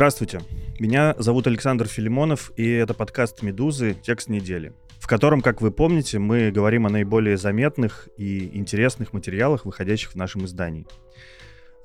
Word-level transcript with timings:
Здравствуйте, 0.00 0.40
меня 0.78 1.14
зовут 1.18 1.46
Александр 1.46 1.86
Филимонов, 1.86 2.52
и 2.56 2.66
это 2.66 2.94
подкаст 2.94 3.42
«Медузы. 3.42 3.94
Текст 4.02 4.30
недели», 4.30 4.72
в 4.98 5.06
котором, 5.06 5.42
как 5.42 5.60
вы 5.60 5.70
помните, 5.70 6.18
мы 6.18 6.50
говорим 6.50 6.86
о 6.86 6.88
наиболее 6.88 7.36
заметных 7.36 8.08
и 8.16 8.48
интересных 8.56 9.12
материалах, 9.12 9.66
выходящих 9.66 10.12
в 10.12 10.14
нашем 10.14 10.46
издании. 10.46 10.86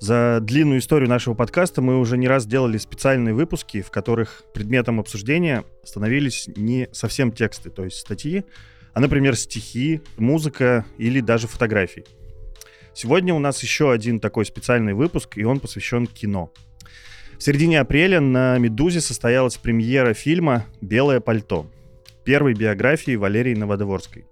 За 0.00 0.38
длинную 0.40 0.78
историю 0.78 1.10
нашего 1.10 1.34
подкаста 1.34 1.82
мы 1.82 1.98
уже 1.98 2.16
не 2.16 2.26
раз 2.26 2.46
делали 2.46 2.78
специальные 2.78 3.34
выпуски, 3.34 3.82
в 3.82 3.90
которых 3.90 4.44
предметом 4.54 4.98
обсуждения 4.98 5.64
становились 5.84 6.48
не 6.56 6.88
совсем 6.92 7.30
тексты, 7.32 7.68
то 7.68 7.84
есть 7.84 7.98
статьи, 7.98 8.46
а, 8.94 9.00
например, 9.00 9.36
стихи, 9.36 10.00
музыка 10.16 10.86
или 10.96 11.20
даже 11.20 11.48
фотографии. 11.48 12.06
Сегодня 12.94 13.34
у 13.34 13.38
нас 13.38 13.62
еще 13.62 13.92
один 13.92 14.20
такой 14.20 14.46
специальный 14.46 14.94
выпуск, 14.94 15.36
и 15.36 15.44
он 15.44 15.60
посвящен 15.60 16.06
кино. 16.06 16.50
В 17.38 17.42
середине 17.42 17.80
апреля 17.80 18.20
на 18.20 18.56
«Медузе» 18.58 19.00
состоялась 19.00 19.56
премьера 19.56 20.14
фильма 20.14 20.64
«Белое 20.80 21.20
пальто» 21.20 21.70
первой 22.24 22.54
биографии 22.54 23.14
Валерии 23.14 23.54
Новодворской. 23.54 24.24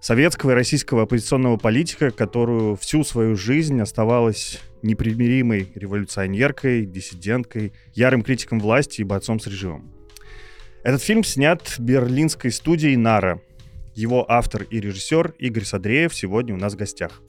Советского 0.00 0.52
и 0.52 0.54
российского 0.54 1.02
оппозиционного 1.02 1.58
политика, 1.58 2.10
которую 2.10 2.76
всю 2.76 3.04
свою 3.04 3.36
жизнь 3.36 3.80
оставалась 3.80 4.58
непримиримой 4.82 5.70
революционеркой, 5.74 6.86
диссиденткой, 6.86 7.74
ярым 7.94 8.22
критиком 8.22 8.58
власти 8.58 9.02
и 9.02 9.04
борцом 9.04 9.38
с 9.38 9.46
режимом. 9.46 9.92
Этот 10.82 11.02
фильм 11.02 11.22
снят 11.22 11.74
берлинской 11.78 12.50
студией 12.50 12.96
«Нара». 12.96 13.42
Его 13.94 14.24
автор 14.28 14.62
и 14.62 14.80
режиссер 14.80 15.34
Игорь 15.38 15.64
Садреев 15.64 16.14
сегодня 16.14 16.54
у 16.54 16.58
нас 16.58 16.72
в 16.72 16.76
гостях. 16.76 17.20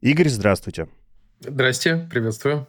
Игорь, 0.00 0.28
здравствуйте. 0.28 0.88
Здрасте, 1.40 2.08
приветствую. 2.10 2.66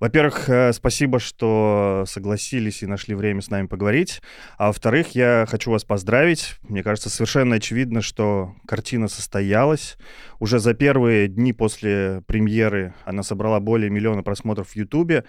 Во-первых, 0.00 0.48
э, 0.48 0.72
спасибо, 0.72 1.18
что 1.18 2.04
согласились 2.06 2.82
и 2.82 2.86
нашли 2.86 3.14
время 3.14 3.40
с 3.42 3.50
нами 3.50 3.66
поговорить. 3.66 4.20
А 4.56 4.68
во-вторых, 4.68 5.14
я 5.14 5.46
хочу 5.48 5.70
вас 5.70 5.84
поздравить. 5.84 6.54
Мне 6.62 6.82
кажется, 6.82 7.10
совершенно 7.10 7.56
очевидно, 7.56 8.00
что 8.00 8.54
картина 8.66 9.08
состоялась. 9.08 9.96
Уже 10.40 10.58
за 10.58 10.74
первые 10.74 11.28
дни 11.28 11.52
после 11.52 12.22
премьеры 12.26 12.94
она 13.04 13.22
собрала 13.22 13.60
более 13.60 13.90
миллиона 13.90 14.22
просмотров 14.22 14.70
в 14.70 14.76
Ютубе. 14.76 15.24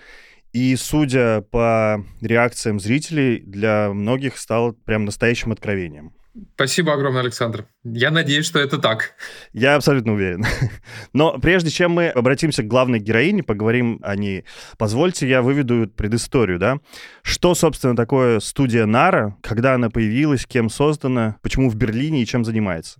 И, 0.54 0.76
судя 0.76 1.42
по 1.42 2.06
реакциям 2.22 2.80
зрителей, 2.80 3.40
для 3.40 3.92
многих 3.92 4.38
стало 4.38 4.72
прям 4.72 5.04
настоящим 5.04 5.52
откровением. 5.52 6.14
Спасибо 6.56 6.94
огромное, 6.94 7.22
Александр. 7.22 7.68
Я 7.84 8.10
надеюсь, 8.10 8.48
что 8.48 8.60
это 8.60 8.80
так. 8.80 9.14
Я 9.52 9.76
абсолютно 9.76 10.14
уверен. 10.14 10.44
Но 11.14 11.38
прежде 11.40 11.70
чем 11.70 11.92
мы 11.92 12.08
обратимся 12.10 12.64
к 12.64 12.68
главной 12.68 13.00
героине, 13.00 13.44
поговорим 13.44 14.00
о 14.02 14.16
ней, 14.16 14.46
позвольте 14.80 15.28
я 15.28 15.44
выведу 15.44 15.88
предысторию, 15.88 16.58
да? 16.58 16.80
Что, 17.22 17.54
собственно, 17.54 17.96
такое 17.96 18.40
студия 18.40 18.88
Нара, 18.88 19.38
когда 19.42 19.76
она 19.76 19.92
появилась, 19.92 20.48
кем 20.48 20.70
создана, 20.70 21.38
почему 21.44 21.70
в 21.70 21.76
Берлине 21.76 22.24
и 22.24 22.26
чем 22.26 22.44
занимается? 22.44 23.00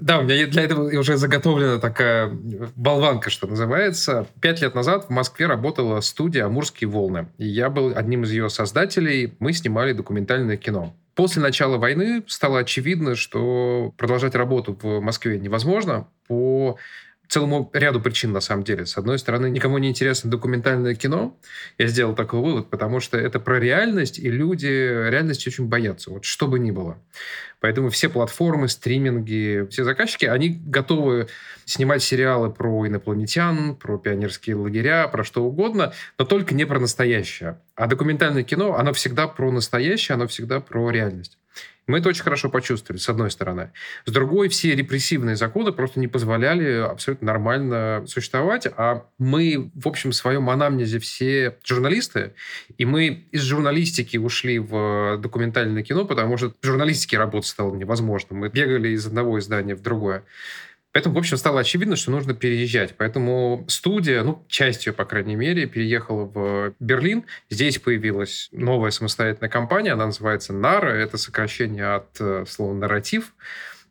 Да, 0.00 0.18
у 0.18 0.22
меня 0.22 0.46
для 0.46 0.62
этого 0.62 0.98
уже 0.98 1.18
заготовлена 1.18 1.78
такая 1.78 2.30
болванка, 2.74 3.28
что 3.28 3.46
называется. 3.46 4.26
Пять 4.40 4.62
лет 4.62 4.74
назад 4.74 5.06
в 5.06 5.10
Москве 5.10 5.46
работала 5.46 6.00
студия 6.00 6.46
«Амурские 6.46 6.88
волны». 6.88 7.28
И 7.36 7.46
я 7.46 7.68
был 7.68 7.92
одним 7.94 8.22
из 8.22 8.30
ее 8.30 8.48
создателей. 8.48 9.34
Мы 9.40 9.52
снимали 9.52 9.92
документальное 9.92 10.56
кино. 10.56 10.96
После 11.20 11.42
начала 11.42 11.76
войны 11.76 12.24
стало 12.28 12.60
очевидно, 12.60 13.14
что 13.14 13.92
продолжать 13.98 14.34
работу 14.34 14.74
в 14.80 15.00
Москве 15.00 15.38
невозможно. 15.38 16.08
По 16.26 16.78
целому 17.30 17.70
ряду 17.72 18.00
причин, 18.00 18.32
на 18.32 18.40
самом 18.40 18.64
деле. 18.64 18.86
С 18.86 18.98
одной 18.98 19.18
стороны, 19.18 19.48
никому 19.50 19.78
не 19.78 19.88
интересно 19.88 20.30
документальное 20.30 20.96
кино. 20.96 21.38
Я 21.78 21.86
сделал 21.86 22.14
такой 22.14 22.40
вывод, 22.40 22.70
потому 22.70 22.98
что 22.98 23.16
это 23.16 23.38
про 23.38 23.60
реальность, 23.60 24.18
и 24.18 24.28
люди 24.28 24.66
реальности 24.66 25.48
очень 25.48 25.66
боятся, 25.66 26.10
вот 26.10 26.24
что 26.24 26.48
бы 26.48 26.58
ни 26.58 26.72
было. 26.72 26.98
Поэтому 27.60 27.90
все 27.90 28.08
платформы, 28.08 28.68
стриминги, 28.68 29.66
все 29.70 29.84
заказчики, 29.84 30.24
они 30.24 30.48
готовы 30.48 31.28
снимать 31.66 32.02
сериалы 32.02 32.50
про 32.50 32.86
инопланетян, 32.86 33.76
про 33.76 33.98
пионерские 33.98 34.56
лагеря, 34.56 35.06
про 35.08 35.22
что 35.22 35.44
угодно, 35.44 35.92
но 36.18 36.24
только 36.24 36.54
не 36.54 36.64
про 36.64 36.80
настоящее. 36.80 37.60
А 37.76 37.86
документальное 37.86 38.42
кино, 38.42 38.76
оно 38.76 38.92
всегда 38.92 39.28
про 39.28 39.52
настоящее, 39.52 40.14
оно 40.14 40.26
всегда 40.26 40.60
про 40.60 40.90
реальность. 40.90 41.38
Мы 41.90 41.98
это 41.98 42.08
очень 42.08 42.22
хорошо 42.22 42.48
почувствовали, 42.48 43.00
с 43.00 43.08
одной 43.08 43.30
стороны. 43.30 43.72
С 44.06 44.12
другой, 44.12 44.48
все 44.48 44.74
репрессивные 44.74 45.36
законы 45.36 45.72
просто 45.72 46.00
не 46.00 46.08
позволяли 46.08 46.82
абсолютно 46.82 47.26
нормально 47.26 48.04
существовать, 48.06 48.66
а 48.76 49.06
мы, 49.18 49.70
в 49.74 49.88
общем, 49.88 50.12
в 50.12 50.14
своем 50.14 50.48
анамнезе 50.48 50.98
все 51.00 51.58
журналисты, 51.64 52.34
и 52.78 52.84
мы 52.84 53.26
из 53.32 53.42
журналистики 53.42 54.16
ушли 54.16 54.58
в 54.58 55.18
документальное 55.18 55.82
кино, 55.82 56.04
потому 56.04 56.36
что 56.36 56.54
журналистики 56.62 57.16
работать 57.16 57.50
стало 57.50 57.74
невозможно. 57.74 58.36
Мы 58.36 58.48
бегали 58.48 58.90
из 58.90 59.06
одного 59.06 59.38
издания 59.38 59.74
в 59.74 59.82
другое. 59.82 60.22
Поэтому, 60.92 61.14
в 61.14 61.18
общем, 61.18 61.36
стало 61.36 61.60
очевидно, 61.60 61.94
что 61.94 62.10
нужно 62.10 62.34
переезжать. 62.34 62.96
Поэтому 62.96 63.64
студия, 63.68 64.24
ну, 64.24 64.44
часть 64.48 64.86
ее, 64.86 64.92
по 64.92 65.04
крайней 65.04 65.36
мере, 65.36 65.66
переехала 65.66 66.24
в 66.24 66.74
Берлин. 66.80 67.24
Здесь 67.48 67.78
появилась 67.78 68.48
новая 68.50 68.90
самостоятельная 68.90 69.50
компания, 69.50 69.92
она 69.92 70.06
называется 70.06 70.52
«Нара». 70.52 70.90
Это 70.90 71.16
сокращение 71.16 71.94
от 71.94 72.20
э, 72.20 72.44
слова 72.48 72.74
«нарратив» 72.74 73.32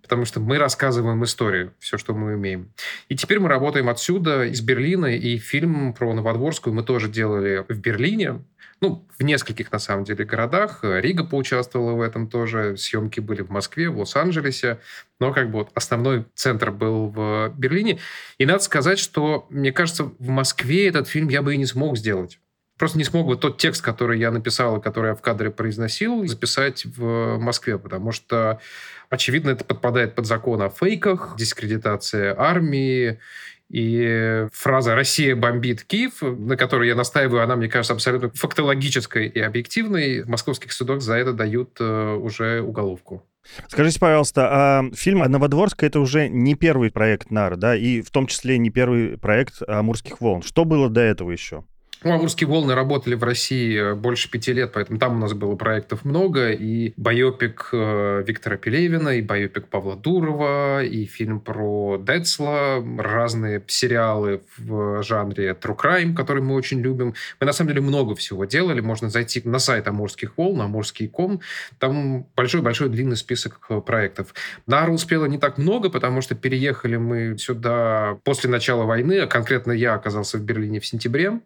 потому 0.02 0.26
что 0.26 0.40
мы 0.40 0.58
рассказываем 0.58 1.24
историю, 1.24 1.72
все, 1.78 2.00
что 2.00 2.16
мы 2.16 2.34
умеем. 2.34 2.74
И 3.10 3.16
теперь 3.16 3.40
мы 3.40 3.48
работаем 3.48 3.90
отсюда, 3.90 4.44
из 4.46 4.60
Берлина, 4.60 5.06
и 5.06 5.38
фильм 5.38 5.94
про 5.94 6.16
Новодворскую 6.16 6.74
мы 6.74 6.81
тоже 6.81 7.10
делали 7.10 7.64
в 7.70 7.78
Берлине 7.80 8.42
ну, 8.82 9.06
в 9.18 9.24
нескольких, 9.24 9.72
на 9.72 9.80
самом 9.80 10.06
деле, 10.06 10.24
городах. 10.26 10.80
Рига 10.84 11.24
поучаствовала 11.24 11.94
в 11.94 12.02
этом 12.02 12.30
тоже. 12.30 12.78
Съемки 12.78 13.20
были 13.20 13.42
в 13.42 13.50
Москве, 13.50 13.90
в 13.90 14.00
Лос-Анджелесе. 14.00 14.80
Но 15.20 15.34
как 15.34 15.52
бы 15.52 15.60
вот 15.60 15.72
основной 15.74 16.26
центр 16.36 16.72
был 16.72 17.10
в 17.10 17.54
Берлине. 17.58 18.00
И 18.38 18.46
надо 18.46 18.60
сказать, 18.60 19.00
что, 19.00 19.48
мне 19.50 19.72
кажется, 19.72 20.06
в 20.06 20.30
Москве 20.30 20.88
этот 20.88 21.08
фильм 21.08 21.28
я 21.30 21.42
бы 21.42 21.54
и 21.54 21.58
не 21.58 21.66
смог 21.66 21.98
сделать. 21.98 22.40
Просто 22.78 22.98
не 22.98 23.04
смог 23.04 23.28
бы 23.28 23.36
тот 23.36 23.58
текст, 23.58 23.82
который 23.82 24.20
я 24.20 24.32
написал 24.32 24.78
и 24.78 24.82
который 24.82 25.10
я 25.10 25.16
в 25.16 25.22
кадре 25.22 25.52
произносил, 25.52 26.26
записать 26.26 26.86
в 26.86 27.38
Москве, 27.38 27.78
потому 27.78 28.14
что, 28.14 28.62
очевидно, 29.10 29.50
это 29.50 29.66
подпадает 29.66 30.16
под 30.16 30.26
закон 30.26 30.62
о 30.62 30.70
фейках, 30.70 31.36
дискредитация 31.38 32.34
армии 32.40 33.20
и 33.69 34.47
фраза 34.52 34.96
«Россия 34.96 35.35
бомбит 35.35 35.84
Киев», 35.84 36.22
на 36.22 36.57
которой 36.57 36.88
я 36.88 36.96
настаиваю, 36.96 37.44
она, 37.44 37.56
мне 37.56 37.68
кажется, 37.68 37.94
абсолютно 37.94 38.31
фактологической 38.34 39.28
и 39.28 39.40
объективной. 39.40 40.24
В 40.24 40.30
московских 40.30 40.72
судах 40.72 41.02
за 41.02 41.16
это 41.16 41.34
дают 41.34 41.78
э, 41.80 42.13
уже 42.16 42.62
уголовку. 42.62 43.24
Скажите, 43.68 44.00
пожалуйста, 44.00 44.50
а 44.52 44.84
фильм 44.94 45.19
«Новодворская»— 45.20 45.84
это 45.85 46.00
уже 46.00 46.30
не 46.30 46.56
первый 46.56 46.91
проект 46.91 47.31
НАР, 47.31 47.57
да, 47.57 47.75
и 47.75 48.02
в 48.02 48.12
том 48.12 48.28
числе 48.28 48.57
не 48.57 48.69
первый 48.69 49.18
проект 49.18 49.62
«Амурских 49.68 50.19
волн». 50.19 50.41
Что 50.41 50.66
было 50.66 50.90
до 50.90 51.01
этого 51.01 51.31
еще? 51.31 51.63
Ну, 52.02 52.14
«Амурские 52.14 52.48
волны» 52.48 52.75
работали 52.75 53.16
в 53.16 53.24
России 53.25 53.78
э, 53.78 53.94
больше 53.94 54.31
пяти 54.31 54.54
лет, 54.54 54.72
поэтому 54.72 55.00
там 55.00 55.18
у 55.18 55.19
нас 55.19 55.34
было 55.34 55.56
проектов 55.56 56.06
много. 56.06 56.51
И 56.51 56.94
байопик 56.96 57.69
э, 57.74 58.24
Виктора 58.25 58.56
Пелевина, 58.56 59.10
и 59.10 59.22
байопик 59.22 59.68
Павла 59.68 59.98
Дурова, 59.98 60.81
и 60.81 61.04
фильм 61.06 61.42
про 61.42 61.98
Децла, 61.98 62.81
разные 62.98 63.62
сериалы 63.68 64.42
в 64.57 65.04
жанре 65.04 65.57
True 65.62 65.78
Crime, 65.78 66.16
который 66.16 66.42
мы 66.42 66.56
очень 66.56 66.80
любим. 66.80 67.16
Мы, 67.42 67.46
на 67.46 67.51
самом 67.51 67.69
деле, 67.72 67.81
много 67.81 68.16
всего 68.16 68.46
делали. 68.46 68.80
Можно 68.80 69.10
зайти 69.10 69.42
на 69.44 69.60
сайт 69.60 69.86
«Амурских 69.90 70.38
волн», 70.38 70.62
амурский.ком. 70.62 71.42
Там 71.80 72.25
большой-большой 72.38 72.88
длинный 72.88 73.18
список 73.18 73.60
э, 73.68 73.81
проектов. 73.81 74.34
Нара 74.68 74.92
успела 74.92 75.25
не 75.25 75.38
так 75.38 75.57
много, 75.57 75.90
потому 75.90 76.22
что 76.22 76.34
переехали 76.34 76.96
мы 76.96 77.38
сюда 77.38 78.18
после 78.24 78.50
начала 78.50 78.86
войны, 78.86 79.19
а 79.19 79.28
конкретно 79.28 79.74
я 79.74 79.96
оказался 79.96 80.38
в 80.38 80.44
Берлине 80.44 80.80
в 80.80 80.86
сентябре. 80.86 81.42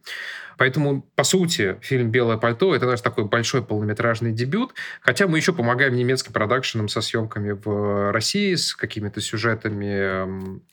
Поэтому, 0.58 1.02
по 1.16 1.24
сути, 1.24 1.78
фильм 1.82 2.12
«Белое 2.12 2.38
пальто»— 2.38 2.76
это 2.76 2.86
наш 2.86 3.02
такой 3.02 3.26
большой 3.26 3.64
полнометражный 3.64 4.32
дебют, 4.32 4.74
хотя 5.02 5.28
мы 5.28 5.38
еще 5.38 5.54
помогаем 5.54 5.96
немецким 5.96 6.34
продакшенам 6.34 6.88
со 6.88 7.02
съемками 7.02 7.52
в 7.52 8.12
России, 8.12 8.56
с 8.56 8.76
какими-то 8.76 9.22
сюжетами. 9.22 10.26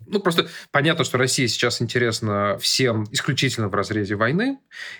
Ну, 0.06 0.20
просто 0.20 0.48
понятно, 0.70 1.04
что 1.04 1.18
Россия 1.18 1.48
сейчас 1.48 1.80
интересна 1.82 2.58
всем 2.60 3.06
исключительно 3.10 3.68
в 3.68 3.74
разрезе 3.74 4.14
войны, 4.16 4.58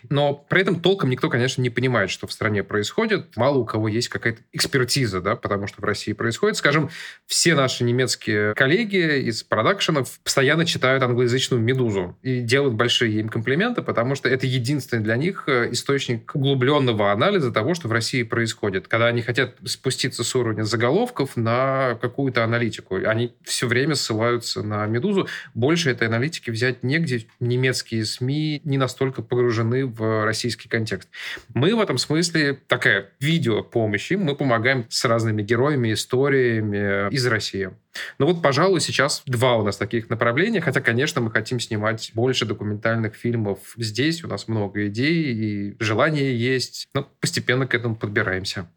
но 0.09 0.35
при 0.35 0.63
этом 0.63 0.81
толком 0.81 1.11
никто, 1.11 1.29
конечно, 1.29 1.63
не 1.63 1.71
понимает, 1.71 2.11
что 2.11 2.27
в 2.27 2.33
стране 2.33 2.63
происходит. 2.65 3.37
Мало 3.37 3.59
у 3.59 3.65
кого 3.65 3.89
есть 3.89 4.09
какая-то 4.09 4.43
экспертиза, 4.53 5.21
да, 5.21 5.37
потому 5.37 5.67
что 5.67 5.81
в 5.81 5.85
России 5.85 6.13
происходит. 6.13 6.57
Скажем, 6.57 6.91
все 7.27 7.55
наши 7.55 7.85
немецкие 7.85 8.55
коллеги 8.55 9.21
из 9.21 9.43
продакшенов 9.43 10.21
постоянно 10.21 10.65
читают 10.67 11.03
англоязычную 11.03 11.63
«Медузу» 11.63 12.19
и 12.23 12.41
делают 12.41 12.75
большие 12.75 13.21
им 13.21 13.29
комплименты, 13.29 13.83
потому 13.83 14.15
что 14.15 14.29
это 14.29 14.47
единственное 14.47 14.70
единственный 14.71 15.03
для 15.03 15.17
них 15.17 15.45
э, 15.49 15.73
источник 15.73 16.35
углубленного 16.35 17.11
анализа 17.11 17.51
того, 17.51 17.75
что 17.75 17.89
в 17.89 17.93
России 17.93 18.23
происходит. 18.23 18.87
Когда 18.87 19.09
они 19.09 19.21
хотят 19.21 19.57
спуститься 19.65 20.23
с 20.23 20.35
уровня 20.37 20.63
заголовков 20.63 21.37
на 21.37 21.99
какую-то 22.01 22.45
аналитику. 22.45 22.97
Они 23.05 23.33
все 23.43 23.67
время 23.67 23.97
ссылаются 23.97 24.63
на 24.63 24.87
«Медузу». 24.87 25.27
Больше 25.55 25.91
этой 25.91 26.07
аналитики 26.07 26.51
взять 26.51 26.85
негде. 26.85 27.27
Немецкие 27.41 28.05
СМИ 28.05 28.63
не 28.65 28.79
настолько 28.79 29.23
погружены 29.23 29.87
в 29.87 30.25
российский 30.25 30.69
контекст. 30.69 31.09
Мы 31.53 31.75
в 31.75 31.81
этом 31.81 31.99
смысле 31.99 32.59
такая 32.69 33.11
видео 33.19 33.63
помощи. 33.63 34.15
Мы 34.15 34.37
помогаем 34.37 34.87
с 34.89 35.05
разными 35.05 35.43
героями, 35.43 35.93
историями 35.93 37.13
из 37.13 37.27
России. 37.27 37.71
Ну 38.19 38.27
вот, 38.27 38.43
пожалуй, 38.43 38.81
сейчас 38.81 39.23
два 39.27 39.57
у 39.57 39.65
нас 39.65 39.77
таких 39.77 40.11
направления, 40.11 40.61
хотя, 40.61 40.81
конечно, 40.81 41.21
мы 41.21 41.31
хотим 41.31 41.59
снимать 41.59 42.13
больше 42.15 42.47
документальных 42.47 43.15
фильмов 43.15 43.59
здесь, 43.77 44.23
у 44.25 44.29
нас 44.29 44.49
много 44.49 44.87
идей 44.87 45.35
и 45.35 45.77
желание 45.81 46.39
есть, 46.39 46.89
но 46.95 47.09
постепенно 47.21 47.67
к 47.67 47.75
этому 47.75 47.97
подбираемся. 47.97 48.69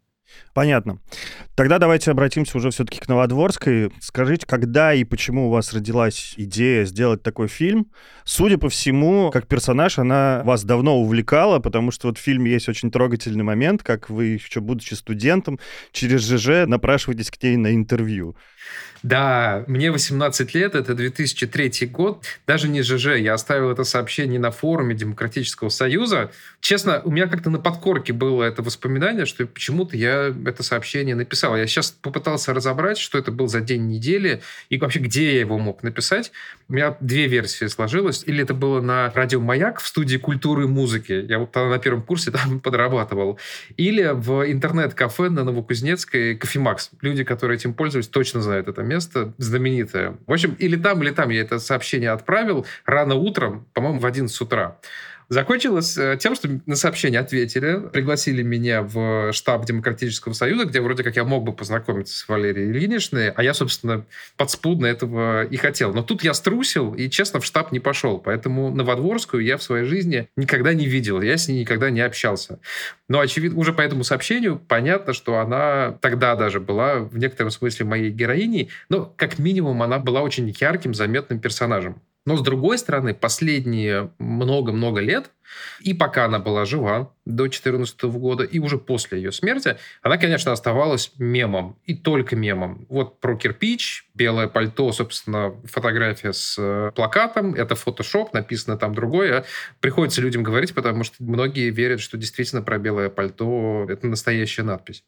Понятно. 0.52 0.98
Тогда 1.54 1.78
давайте 1.78 2.10
обратимся 2.10 2.58
уже 2.58 2.70
все-таки 2.70 3.00
к 3.00 3.08
Новодворской. 3.08 3.92
Скажите, 4.00 4.46
когда 4.46 4.92
и 4.92 5.04
почему 5.04 5.48
у 5.48 5.50
вас 5.50 5.72
родилась 5.72 6.34
идея 6.36 6.84
сделать 6.84 7.22
такой 7.22 7.48
фильм? 7.48 7.86
Судя 8.24 8.58
по 8.58 8.68
всему, 8.68 9.30
как 9.30 9.46
персонаж, 9.46 9.98
она 9.98 10.42
вас 10.44 10.64
давно 10.64 10.98
увлекала, 10.98 11.58
потому 11.58 11.90
что 11.90 12.08
вот 12.08 12.18
в 12.18 12.20
фильме 12.20 12.52
есть 12.52 12.68
очень 12.68 12.90
трогательный 12.90 13.44
момент, 13.44 13.82
как 13.82 14.10
вы, 14.10 14.26
еще 14.26 14.60
будучи 14.60 14.94
студентом, 14.94 15.58
через 15.92 16.22
ЖЖ 16.22 16.66
напрашиваетесь 16.68 17.30
к 17.30 17.42
ней 17.42 17.56
на 17.56 17.74
интервью. 17.74 18.36
Да, 19.04 19.64
мне 19.66 19.90
18 19.90 20.54
лет, 20.54 20.74
это 20.74 20.94
2003 20.94 21.88
год. 21.88 22.24
Даже 22.46 22.68
не 22.68 22.80
ЖЖ, 22.80 23.18
я 23.18 23.34
оставил 23.34 23.70
это 23.70 23.84
сообщение 23.84 24.40
на 24.40 24.50
форуме 24.50 24.94
Демократического 24.94 25.68
Союза. 25.68 26.30
Честно, 26.62 27.02
у 27.04 27.10
меня 27.10 27.26
как-то 27.26 27.50
на 27.50 27.58
подкорке 27.58 28.14
было 28.14 28.44
это 28.44 28.62
воспоминание, 28.62 29.26
что 29.26 29.44
почему-то 29.44 29.94
я 29.94 30.34
это 30.46 30.62
сообщение 30.62 31.14
написал. 31.14 31.54
Я 31.54 31.66
сейчас 31.66 31.90
попытался 31.90 32.54
разобрать, 32.54 32.96
что 32.96 33.18
это 33.18 33.30
был 33.30 33.46
за 33.46 33.60
день 33.60 33.88
недели 33.88 34.40
и 34.70 34.78
вообще 34.78 35.00
где 35.00 35.34
я 35.34 35.40
его 35.40 35.58
мог 35.58 35.82
написать. 35.82 36.32
У 36.70 36.72
меня 36.72 36.96
две 37.00 37.26
версии 37.26 37.66
сложилось. 37.66 38.24
Или 38.24 38.42
это 38.42 38.54
было 38.54 38.80
на 38.80 39.12
радио 39.14 39.38
«Маяк» 39.38 39.80
в 39.80 39.86
студии 39.86 40.16
культуры 40.16 40.64
и 40.64 40.66
музыки. 40.66 41.26
Я 41.28 41.40
вот 41.40 41.52
тогда 41.52 41.68
на 41.68 41.78
первом 41.78 42.00
курсе 42.00 42.30
там 42.30 42.58
подрабатывал. 42.64 43.38
Или 43.76 44.12
в 44.14 44.50
интернет-кафе 44.50 45.28
на 45.28 45.44
Новокузнецкой 45.44 46.36
«Кофемакс». 46.36 46.88
Люди, 47.02 47.22
которые 47.22 47.58
этим 47.58 47.74
пользовались, 47.74 48.08
точно 48.08 48.40
знают 48.40 48.66
это 48.66 48.80
место 48.80 48.93
место 48.94 49.34
знаменитое. 49.38 50.16
В 50.26 50.32
общем, 50.32 50.54
или 50.58 50.76
там, 50.76 51.02
или 51.02 51.10
там 51.10 51.30
я 51.30 51.40
это 51.40 51.58
сообщение 51.58 52.10
отправил 52.10 52.66
рано 52.86 53.14
утром, 53.14 53.66
по-моему, 53.74 53.98
в 53.98 54.06
11 54.06 54.40
утра. 54.40 54.78
Закончилось 55.28 55.96
э, 55.96 56.16
тем, 56.20 56.34
что 56.34 56.48
на 56.66 56.76
сообщение 56.76 57.20
ответили, 57.20 57.88
пригласили 57.92 58.42
меня 58.42 58.82
в 58.82 59.32
штаб 59.32 59.64
Демократического 59.64 60.32
Союза, 60.32 60.66
где 60.66 60.80
вроде 60.80 61.02
как 61.02 61.16
я 61.16 61.24
мог 61.24 61.44
бы 61.44 61.52
познакомиться 61.52 62.18
с 62.18 62.28
Валерией 62.28 62.70
Ильиничной, 62.70 63.30
а 63.30 63.42
я, 63.42 63.54
собственно, 63.54 64.04
подспудно 64.36 64.86
этого 64.86 65.44
и 65.44 65.56
хотел. 65.56 65.94
Но 65.94 66.02
тут 66.02 66.22
я 66.22 66.34
струсил 66.34 66.94
и, 66.94 67.08
честно, 67.08 67.40
в 67.40 67.44
штаб 67.44 67.72
не 67.72 67.80
пошел. 67.80 68.18
Поэтому 68.18 68.70
Новодворскую 68.70 69.42
я 69.42 69.56
в 69.56 69.62
своей 69.62 69.84
жизни 69.84 70.28
никогда 70.36 70.74
не 70.74 70.86
видел, 70.86 71.20
я 71.22 71.36
с 71.36 71.48
ней 71.48 71.60
никогда 71.60 71.90
не 71.90 72.00
общался. 72.00 72.58
Но, 73.08 73.20
очевидно, 73.20 73.58
уже 73.58 73.72
по 73.72 73.80
этому 73.80 74.04
сообщению 74.04 74.58
понятно, 74.58 75.12
что 75.12 75.38
она 75.38 75.92
тогда 76.00 76.36
даже 76.36 76.60
была 76.60 76.96
в 76.96 77.16
некотором 77.18 77.50
смысле 77.50 77.86
моей 77.86 78.10
героиней, 78.10 78.70
но, 78.88 79.12
как 79.16 79.38
минимум, 79.38 79.82
она 79.82 79.98
была 79.98 80.22
очень 80.22 80.54
ярким, 80.58 80.94
заметным 80.94 81.40
персонажем. 81.40 82.00
Но, 82.26 82.36
с 82.36 82.42
другой 82.42 82.78
стороны, 82.78 83.12
последние 83.14 84.10
много-много 84.18 85.00
лет, 85.00 85.30
и 85.80 85.92
пока 85.92 86.24
она 86.24 86.38
была 86.38 86.64
жива, 86.64 87.12
до 87.26 87.44
2014 87.44 88.02
года, 88.04 88.44
и 88.44 88.58
уже 88.58 88.78
после 88.78 89.18
ее 89.18 89.30
смерти, 89.30 89.76
она, 90.02 90.16
конечно, 90.16 90.50
оставалась 90.50 91.12
мемом, 91.18 91.78
и 91.84 91.94
только 91.94 92.34
мемом. 92.34 92.86
Вот 92.88 93.20
про 93.20 93.36
кирпич, 93.36 94.08
белое 94.14 94.48
пальто, 94.48 94.90
собственно, 94.92 95.54
фотография 95.64 96.32
с 96.32 96.56
э, 96.58 96.92
плакатом, 96.94 97.54
это 97.54 97.74
фотошоп, 97.74 98.32
написано 98.32 98.78
там 98.78 98.94
другое. 98.94 99.44
Приходится 99.80 100.22
людям 100.22 100.42
говорить, 100.42 100.74
потому 100.74 101.04
что 101.04 101.22
многие 101.22 101.70
верят, 101.70 102.00
что 102.00 102.16
действительно 102.16 102.62
про 102.62 102.78
белое 102.78 103.10
пальто 103.10 103.86
это 103.88 104.06
настоящая 104.06 104.62
надпись. 104.62 105.04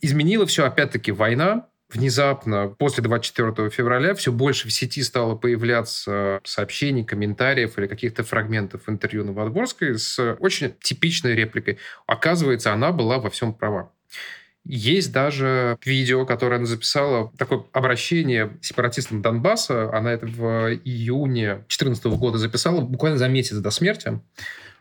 Изменила 0.00 0.46
все, 0.46 0.64
опять-таки, 0.64 1.12
война, 1.12 1.68
внезапно 1.88 2.68
после 2.68 3.02
24 3.02 3.70
февраля 3.70 4.14
все 4.14 4.32
больше 4.32 4.68
в 4.68 4.72
сети 4.72 5.02
стало 5.02 5.36
появляться 5.36 6.40
сообщений, 6.44 7.04
комментариев 7.04 7.78
или 7.78 7.86
каких-то 7.86 8.24
фрагментов 8.24 8.88
интервью 8.88 9.24
Новодворской 9.24 9.98
с 9.98 10.36
очень 10.38 10.74
типичной 10.80 11.34
репликой. 11.34 11.78
Оказывается, 12.06 12.72
она 12.72 12.92
была 12.92 13.18
во 13.18 13.30
всем 13.30 13.54
права. 13.54 13.92
Есть 14.68 15.12
даже 15.12 15.78
видео, 15.84 16.26
которое 16.26 16.56
она 16.56 16.66
записала, 16.66 17.32
такое 17.38 17.64
обращение 17.72 18.56
сепаратистам 18.60 19.22
Донбасса. 19.22 19.96
Она 19.96 20.12
это 20.12 20.26
в 20.26 20.74
июне 20.84 21.54
2014 21.68 22.04
года 22.06 22.38
записала, 22.38 22.80
буквально 22.80 23.18
за 23.18 23.28
месяц 23.28 23.56
до 23.56 23.70
смерти 23.70 24.20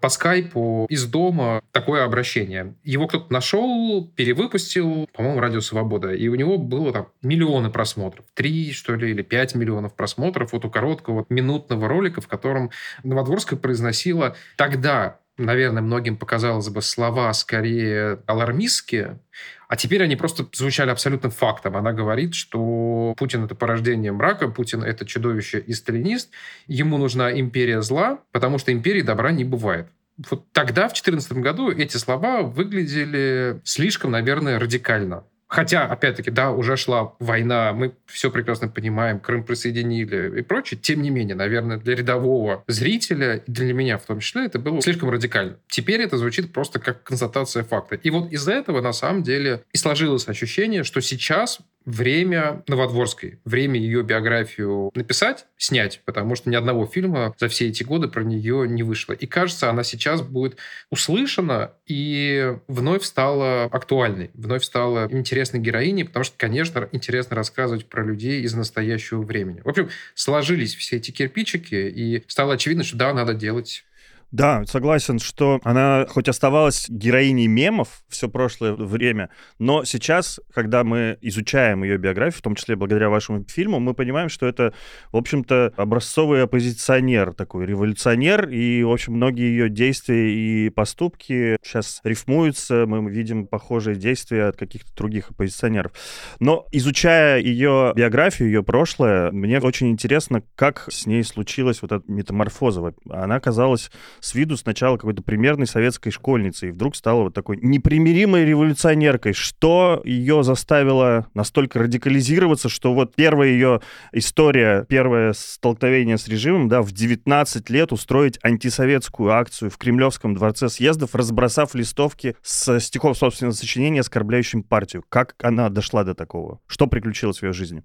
по 0.05 0.09
скайпу 0.09 0.85
из 0.89 1.05
дома 1.05 1.61
такое 1.71 2.03
обращение. 2.03 2.75
Его 2.83 3.07
кто-то 3.07 3.31
нашел, 3.33 4.07
перевыпустил, 4.15 5.07
по-моему, 5.13 5.39
«Радио 5.39 5.61
Свобода», 5.61 6.13
и 6.13 6.27
у 6.27 6.35
него 6.35 6.57
было 6.57 6.93
там 6.93 7.07
миллионы 7.23 7.69
просмотров. 7.71 8.25
Три, 8.33 8.71
что 8.71 8.93
ли, 8.93 9.09
или 9.09 9.23
пять 9.23 9.55
миллионов 9.55 9.95
просмотров 9.95 10.53
вот 10.53 10.65
у 10.65 10.69
короткого 10.69 11.25
минутного 11.29 11.87
ролика, 11.87 12.21
в 12.21 12.27
котором 12.27 12.71
Новодворская 13.03 13.57
произносила 13.57 14.35
тогда 14.57 15.17
наверное, 15.37 15.81
многим 15.81 16.17
показалось 16.17 16.69
бы 16.69 16.81
слова 16.81 17.33
скорее 17.33 18.19
алармистские, 18.25 19.19
а 19.67 19.75
теперь 19.75 20.03
они 20.03 20.15
просто 20.15 20.45
звучали 20.53 20.89
абсолютным 20.89 21.31
фактом. 21.31 21.77
Она 21.77 21.91
говорит, 21.93 22.35
что 22.35 23.13
Путин— 23.17 23.43
это 23.45 23.55
порождение 23.55 24.11
мрака, 24.11 24.47
Путин— 24.47 24.83
это 24.83 25.05
чудовище 25.05 25.59
и 25.59 25.73
сталинист, 25.73 26.31
ему 26.67 26.97
нужна 26.97 27.31
империя 27.31 27.81
зла, 27.81 28.19
потому 28.31 28.57
что 28.57 28.71
империи 28.71 29.01
добра 29.01 29.31
не 29.31 29.43
бывает. 29.43 29.87
Вот 30.29 30.49
тогда, 30.53 30.83
в 30.83 30.93
2014 30.93 31.33
году, 31.33 31.71
эти 31.71 31.97
слова 31.97 32.41
выглядели 32.41 33.59
слишком, 33.63 34.11
наверное, 34.11 34.59
радикально. 34.59 35.25
Хотя, 35.55 35.85
опять-таки, 35.85 36.31
да, 36.31 36.51
уже 36.51 36.75
шла 36.75 37.13
война, 37.19 37.71
мы 37.71 37.93
все 38.07 38.29
прекрасно 38.29 38.67
понимаем, 38.67 39.21
Крым 39.21 39.45
присоединили 39.45 40.39
и 40.39 40.41
прочее. 40.41 40.77
Тем 40.77 41.01
не 41.01 41.09
менее, 41.09 41.33
наверное, 41.33 41.77
для 41.77 41.95
рядового 41.95 42.65
зрителя, 42.67 43.37
и 43.37 43.49
для 43.49 43.73
меня 43.73 43.97
в 43.97 44.05
том 44.05 44.19
числе, 44.19 44.47
это 44.47 44.59
было 44.59 44.81
слишком 44.81 45.09
радикально. 45.09 45.55
Теперь 45.69 46.01
это 46.01 46.17
звучит 46.17 46.51
просто 46.51 46.79
как 46.79 47.03
констатация 47.03 47.63
факта. 47.63 47.95
И 47.95 48.09
вот 48.09 48.33
из-за 48.33 48.51
этого, 48.51 48.81
на 48.81 48.91
самом 48.91 49.23
деле, 49.23 49.63
и 49.71 49.77
сложилось 49.77 50.27
ощущение, 50.27 50.83
что 50.83 50.99
сейчас 50.99 51.59
время 51.85 52.63
Новодворской, 52.67 53.39
время 53.45 53.79
ее 53.79 54.03
биографию 54.03 54.91
написать, 54.95 55.45
снять, 55.57 56.01
потому 56.05 56.35
что 56.35 56.49
ни 56.49 56.55
одного 56.55 56.85
фильма 56.85 57.35
за 57.39 57.47
все 57.47 57.67
эти 57.67 57.83
годы 57.83 58.07
про 58.07 58.23
нее 58.23 58.67
не 58.67 58.83
вышло. 58.83 59.13
И 59.13 59.25
кажется, 59.27 59.69
она 59.69 59.83
сейчас 59.83 60.21
будет 60.21 60.57
услышана 60.89 61.71
и 61.85 62.55
вновь 62.67 63.03
стала 63.03 63.65
актуальной, 63.65 64.31
вновь 64.33 64.63
стала 64.63 65.07
интересной 65.11 65.59
героиней, 65.59 66.05
потому 66.05 66.23
что, 66.23 66.35
конечно, 66.37 66.89
интересно 66.91 67.35
рассказывать 67.35 67.85
про 67.85 68.03
людей 68.03 68.41
из 68.41 68.53
настоящего 68.53 69.21
времени. 69.21 69.61
В 69.63 69.69
общем, 69.69 69.89
сложились 70.15 70.75
все 70.75 70.97
эти 70.97 71.11
кирпичики, 71.11 71.75
и 71.75 72.23
стало 72.27 72.55
очевидно, 72.55 72.83
что 72.83 72.97
да, 72.97 73.13
надо 73.13 73.33
делать 73.33 73.85
да, 74.31 74.63
согласен, 74.65 75.19
что 75.19 75.59
она 75.63 76.05
хоть 76.09 76.27
оставалась 76.27 76.87
героиней 76.89 77.47
мемов 77.47 78.03
все 78.09 78.27
прошлое 78.27 78.73
время, 78.73 79.29
но 79.59 79.83
сейчас, 79.83 80.39
когда 80.53 80.83
мы 80.83 81.17
изучаем 81.21 81.83
ее 81.83 81.97
биографию, 81.97 82.39
в 82.39 82.41
том 82.41 82.55
числе 82.55 82.75
благодаря 82.75 83.09
вашему 83.09 83.45
фильму, 83.47 83.79
мы 83.79 83.93
понимаем, 83.93 84.29
что 84.29 84.45
это, 84.45 84.73
в 85.11 85.17
общем-то, 85.17 85.73
образцовый 85.77 86.43
оппозиционер 86.43 87.33
такой, 87.33 87.65
революционер, 87.65 88.49
и, 88.49 88.83
в 88.83 88.91
общем, 88.91 89.13
многие 89.13 89.49
ее 89.49 89.69
действия 89.69 90.33
и 90.33 90.69
поступки 90.69 91.57
сейчас 91.63 92.01
рифмуются, 92.03 92.85
мы 92.85 93.09
видим 93.09 93.47
похожие 93.47 93.95
действия 93.95 94.47
от 94.47 94.57
каких-то 94.57 94.93
других 94.95 95.31
оппозиционеров. 95.31 95.91
Но 96.39 96.65
изучая 96.71 97.39
ее 97.39 97.93
биографию, 97.95 98.49
ее 98.49 98.63
прошлое, 98.63 99.31
мне 99.31 99.59
очень 99.59 99.89
интересно, 99.89 100.43
как 100.55 100.87
с 100.91 101.05
ней 101.05 101.23
случилась 101.23 101.81
вот 101.81 101.91
эта 101.91 102.03
метаморфоза. 102.11 102.93
Она 103.09 103.35
оказалась 103.35 103.91
с 104.25 104.33
виду 104.33 104.57
сначала 104.57 104.97
какой-то 104.97 105.21
примерной 105.21 105.67
советской 105.67 106.09
школьницей, 106.09 106.69
и 106.69 106.71
вдруг 106.71 106.95
стала 106.95 107.21
вот 107.21 107.35
такой 107.35 107.57
непримиримой 107.61 108.43
революционеркой. 108.43 109.33
Что 109.33 110.01
ее 110.03 110.43
заставило 110.43 111.27
настолько 111.35 111.79
радикализироваться, 111.79 112.67
что 112.67 112.95
вот 112.95 113.13
первая 113.13 113.49
ее 113.49 113.81
история, 114.11 114.85
первое 114.89 115.33
столкновение 115.33 116.17
с 116.17 116.27
режимом, 116.27 116.67
да, 116.69 116.81
в 116.81 116.91
19 116.91 117.69
лет 117.69 117.91
устроить 117.91 118.39
антисоветскую 118.41 119.31
акцию 119.31 119.69
в 119.69 119.77
Кремлевском 119.77 120.33
дворце 120.33 120.69
съездов, 120.69 121.13
разбросав 121.13 121.75
листовки 121.75 122.35
с 122.41 122.79
стихов 122.79 123.17
собственного 123.19 123.53
сочинения, 123.53 123.99
оскорбляющим 123.99 124.63
партию. 124.63 125.03
Как 125.07 125.35
она 125.43 125.69
дошла 125.69 126.03
до 126.03 126.15
такого? 126.15 126.59
Что 126.65 126.87
приключилось 126.87 127.39
в 127.39 127.43
ее 127.43 127.53
жизни? 127.53 127.83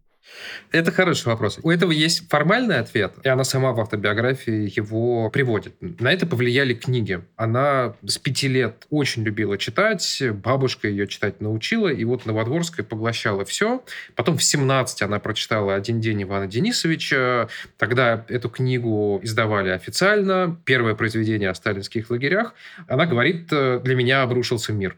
Это 0.73 0.93
хороший 0.93 1.27
вопрос. 1.27 1.59
У 1.63 1.71
этого 1.71 1.91
есть 1.91 2.29
формальный 2.29 2.79
ответ, 2.79 3.15
и 3.25 3.29
она 3.29 3.43
сама 3.45 3.73
в 3.73 3.81
автобиографии 3.81 4.73
его 4.79 5.29
приводит. 5.31 5.75
На 5.81 6.13
это 6.13 6.27
повлияли 6.27 6.75
книги. 6.75 7.21
Она 7.37 7.95
с 8.07 8.19
пяти 8.19 8.47
лет 8.49 8.87
очень 8.91 9.25
любила 9.25 9.59
читать, 9.59 10.23
бабушка 10.33 10.89
ее 10.89 11.09
читать 11.09 11.41
научила, 11.41 11.89
и 11.89 12.05
вот 12.05 12.25
Новодворская 12.27 12.87
поглощала 12.87 13.45
все. 13.45 13.83
Потом 14.15 14.39
в 14.39 14.43
17 14.43 15.03
она 15.03 15.19
прочитала 15.19 15.75
«Один 15.75 16.01
день 16.01 16.23
Ивана 16.23 16.47
Денисовича». 16.47 17.49
Тогда 17.77 18.25
эту 18.29 18.49
книгу 18.49 19.21
издавали 19.23 19.71
официально. 19.71 20.61
Первое 20.65 20.95
произведение 20.95 21.51
о 21.51 21.55
сталинских 21.55 22.11
лагерях. 22.11 22.55
Она 22.87 23.07
говорит, 23.07 23.49
для 23.49 23.95
меня 23.95 24.23
обрушился 24.23 24.73
мир. 24.73 24.97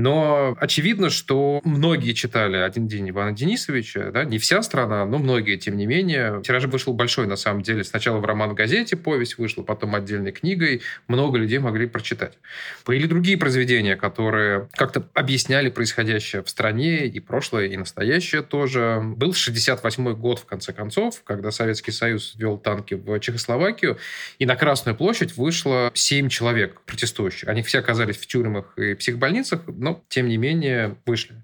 Но 0.00 0.56
очевидно, 0.58 1.10
что 1.10 1.60
многие 1.62 2.12
читали 2.12 2.56
«Один 2.56 2.88
день 2.88 3.10
Ивана 3.10 3.32
Денисовича», 3.32 4.10
да, 4.10 4.24
не 4.24 4.38
вся 4.38 4.62
страна, 4.62 5.04
но 5.04 5.18
многие, 5.18 5.56
тем 5.56 5.76
не 5.76 5.86
менее. 5.86 6.40
Тираж 6.42 6.64
вышел 6.64 6.94
большой, 6.94 7.26
на 7.26 7.36
самом 7.36 7.62
деле. 7.62 7.84
Сначала 7.84 8.18
в 8.18 8.24
роман-газете 8.24 8.96
повесть 8.96 9.36
вышла, 9.36 9.62
потом 9.62 9.94
отдельной 9.94 10.32
книгой. 10.32 10.80
Много 11.06 11.38
людей 11.38 11.58
могли 11.58 11.86
прочитать. 11.86 12.38
Были 12.86 13.06
другие 13.06 13.36
произведения, 13.36 13.94
которые 13.94 14.68
как-то 14.72 15.06
объясняли 15.12 15.68
происходящее 15.68 16.42
в 16.42 16.48
стране, 16.48 17.06
и 17.06 17.20
прошлое, 17.20 17.66
и 17.66 17.76
настоящее 17.76 18.40
тоже. 18.40 19.00
Был 19.02 19.34
68 19.34 20.14
год, 20.14 20.38
в 20.38 20.46
конце 20.46 20.72
концов, 20.72 21.22
когда 21.24 21.50
Советский 21.50 21.92
Союз 21.92 22.34
ввел 22.36 22.56
танки 22.56 22.94
в 22.94 23.20
Чехословакию, 23.20 23.98
и 24.38 24.46
на 24.46 24.56
Красную 24.56 24.96
площадь 24.96 25.36
вышло 25.36 25.90
7 25.92 26.30
человек 26.30 26.80
протестующих. 26.86 27.48
Они 27.48 27.62
все 27.62 27.80
оказались 27.80 28.16
в 28.16 28.26
тюрьмах 28.26 28.72
и 28.78 28.94
психбольницах, 28.94 29.60
но 29.66 29.89
но, 29.90 30.04
тем 30.08 30.28
не 30.28 30.36
менее, 30.36 30.96
вышли. 31.06 31.36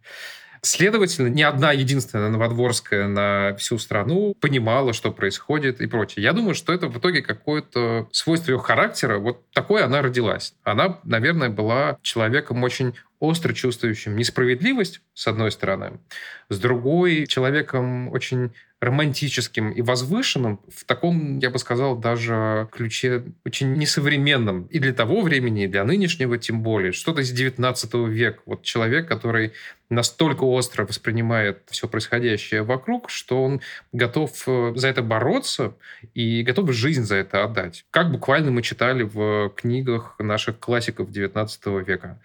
Следовательно, 0.63 1.29
ни 1.29 1.43
одна 1.43 1.71
единственная 1.71 2.29
Новодворская 2.29 3.07
на 3.07 3.55
всю 3.57 3.79
страну 3.79 4.35
понимала, 4.41 4.93
что 4.93 5.13
происходит 5.13 5.81
и 5.81 5.87
прочее. 5.87 6.25
Я 6.25 6.33
думаю, 6.33 6.55
что 6.55 6.73
это 6.73 6.89
в 6.89 6.99
итоге 6.99 7.23
какое-то 7.23 8.09
свойство 8.11 8.51
ее 8.51 8.59
характера. 8.59 9.19
Вот 9.19 9.49
такой 9.53 9.85
она 9.85 10.03
родилась. 10.03 10.55
Она, 10.65 10.99
наверное, 11.05 11.51
была 11.51 11.99
человеком 12.03 12.65
очень 12.65 12.95
остро 13.21 13.53
чувствующим 13.53 14.17
несправедливость, 14.17 15.03
с 15.15 15.29
одной 15.29 15.53
стороны, 15.53 16.01
с 16.49 16.59
другой 16.59 17.27
человеком 17.27 18.09
очень 18.09 18.53
романтическим 18.81 19.71
и 19.71 19.81
возвышенным, 19.81 20.61
в 20.69 20.85
таком, 20.85 21.39
я 21.39 21.51
бы 21.51 21.59
сказал, 21.59 21.97
даже 21.97 22.69
ключе 22.73 23.25
очень 23.45 23.73
несовременном 23.75 24.65
и 24.65 24.79
для 24.79 24.93
того 24.93 25.23
времени, 25.23 25.65
и 25.65 25.67
для 25.67 25.85
нынешнего 25.85 26.37
тем 26.37 26.63
более. 26.63 26.93
Что-то 26.93 27.23
из 27.23 27.31
19 27.33 27.95
века. 28.09 28.43
Вот 28.45 28.63
человек, 28.63 29.09
который 29.09 29.53
настолько 29.89 30.45
остро 30.45 30.85
воспринимает 30.85 31.63
все 31.71 31.89
происходящее 31.89 32.63
вокруг, 32.63 33.11
что 33.11 33.43
он 33.43 33.61
готов 33.93 34.31
э, 34.47 34.73
за 34.75 34.89
это 34.89 35.03
бороться 35.03 35.75
и 36.15 36.43
готов 36.43 36.73
жизнь 36.73 37.05
за 37.05 37.17
это 37.17 37.45
отдать. 37.45 37.85
Как 37.91 38.11
буквально 38.11 38.51
мы 38.51 38.63
читали 38.63 39.03
в 39.03 39.51
книгах 39.57 40.17
наших 40.19 40.59
классиков 40.59 41.11
19 41.11 41.67
века. 41.87 42.21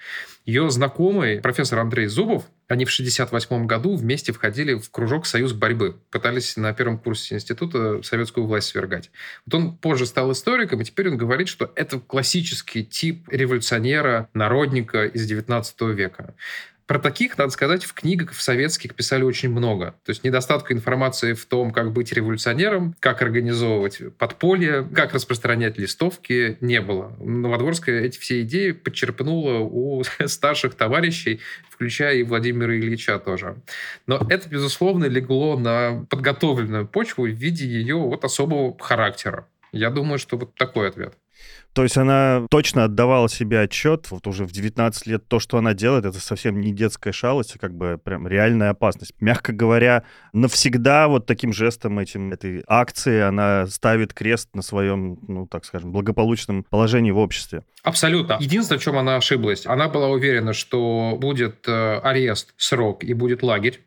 Ее 0.46 0.70
знакомый, 0.72 1.40
профессор 1.40 1.80
Андрей 1.80 2.08
Зубов, 2.08 2.46
они 2.68 2.86
в 2.86 2.90
1968 2.90 3.68
году 3.68 3.96
вместе 3.96 4.32
входили 4.32 4.74
в 4.76 4.90
кружок 4.90 5.26
«Союз 5.26 5.54
борьбы». 5.54 5.98
Пытались 6.10 6.56
на 6.56 6.74
первом 6.74 6.98
курсе 6.98 7.36
института 7.36 8.02
советскую 8.02 8.48
власть 8.48 8.70
свергать. 8.70 9.12
Вот 9.46 9.56
он 9.56 9.78
позже 9.78 10.06
стал 10.06 10.32
историком, 10.32 10.82
и 10.82 10.86
теперь 10.86 11.10
он 11.10 11.18
говорит, 11.18 11.48
что 11.50 11.72
это 11.76 12.00
классический 12.00 12.86
тип 12.86 13.28
революционера, 13.30 14.30
народника 14.34 15.06
из 15.06 15.28
19 15.28 15.82
века. 15.82 16.34
Про 16.92 17.00
таких, 17.00 17.38
надо 17.38 17.52
сказать, 17.52 17.86
в 17.86 17.94
книгах 17.94 18.34
в 18.34 18.42
советских 18.42 18.96
писали 18.96 19.24
очень 19.24 19.50
много. 19.50 19.96
То 20.04 20.10
есть 20.10 20.26
недостатка 20.26 20.74
информации 20.74 21.32
в 21.32 21.46
том, 21.46 21.72
как 21.72 21.94
быть 21.94 22.12
революционером, 22.12 22.98
как 23.00 23.22
организовывать 23.22 24.14
подполье, 24.18 24.86
как 24.94 25.14
распространять 25.14 25.78
листовки, 25.78 26.58
не 26.60 26.82
было. 26.82 27.16
Новодворская 27.22 28.02
эти 28.02 28.20
все 28.20 28.42
идеи 28.42 28.72
подчерпнула 28.72 29.60
у 29.60 30.04
старших 30.26 30.76
товарищей, 30.76 31.40
включая 31.70 32.18
и 32.18 32.24
Владимира 32.24 32.78
Ильича 32.78 33.20
тоже. 33.20 33.56
Но 34.06 34.18
это, 34.30 34.50
безусловно, 34.50 35.06
легло 35.06 35.58
на 35.58 36.06
подготовленную 36.10 36.86
почву 36.90 37.26
в 37.26 37.30
виде 37.30 37.66
ее 37.66 37.96
вот 37.96 38.26
особого 38.26 38.78
характера. 38.78 39.48
Я 39.72 39.92
думаю, 39.92 40.20
что 40.20 40.36
вот 40.36 40.56
такой 40.56 40.90
ответ. 40.90 41.14
То 41.74 41.84
есть 41.84 41.98
она 41.98 42.46
точно 42.50 42.84
отдавала 42.84 43.30
себе 43.30 43.62
отчет, 43.62 44.12
вот 44.12 44.28
уже 44.28 44.46
в 44.46 44.52
19 44.52 45.08
лет 45.08 45.28
то, 45.28 45.40
что 45.40 45.58
она 45.58 45.74
делает, 45.74 46.04
это 46.04 46.20
совсем 46.20 46.60
не 46.60 46.74
детская 46.74 47.14
шалость, 47.14 47.56
а 47.56 47.60
как 47.60 47.74
бы 47.74 47.98
прям 48.04 48.28
реальная 48.28 48.72
опасность. 48.72 49.14
Мягко 49.22 49.54
говоря, 49.54 50.04
навсегда 50.34 51.08
вот 51.08 51.26
таким 51.26 51.54
жестом 51.54 52.00
этим, 52.00 52.34
этой 52.34 52.64
акции 52.68 53.22
она 53.22 53.68
ставит 53.68 54.14
крест 54.14 54.50
на 54.54 54.62
своем, 54.62 55.18
ну, 55.28 55.48
так 55.48 55.64
скажем, 55.64 55.94
благополучном 55.94 56.66
положении 56.70 57.12
в 57.12 57.18
обществе. 57.18 57.64
Абсолютно. 57.84 58.38
Единственное, 58.42 58.80
в 58.80 58.84
чем 58.84 58.98
она 58.98 59.16
ошиблась, 59.16 59.66
она 59.66 59.88
была 59.88 60.10
уверена, 60.10 60.52
что 60.52 61.18
будет 61.18 61.68
э, 61.68 62.00
арест, 62.00 62.54
срок 62.58 63.04
и 63.04 63.14
будет 63.14 63.44
лагерь 63.44 63.80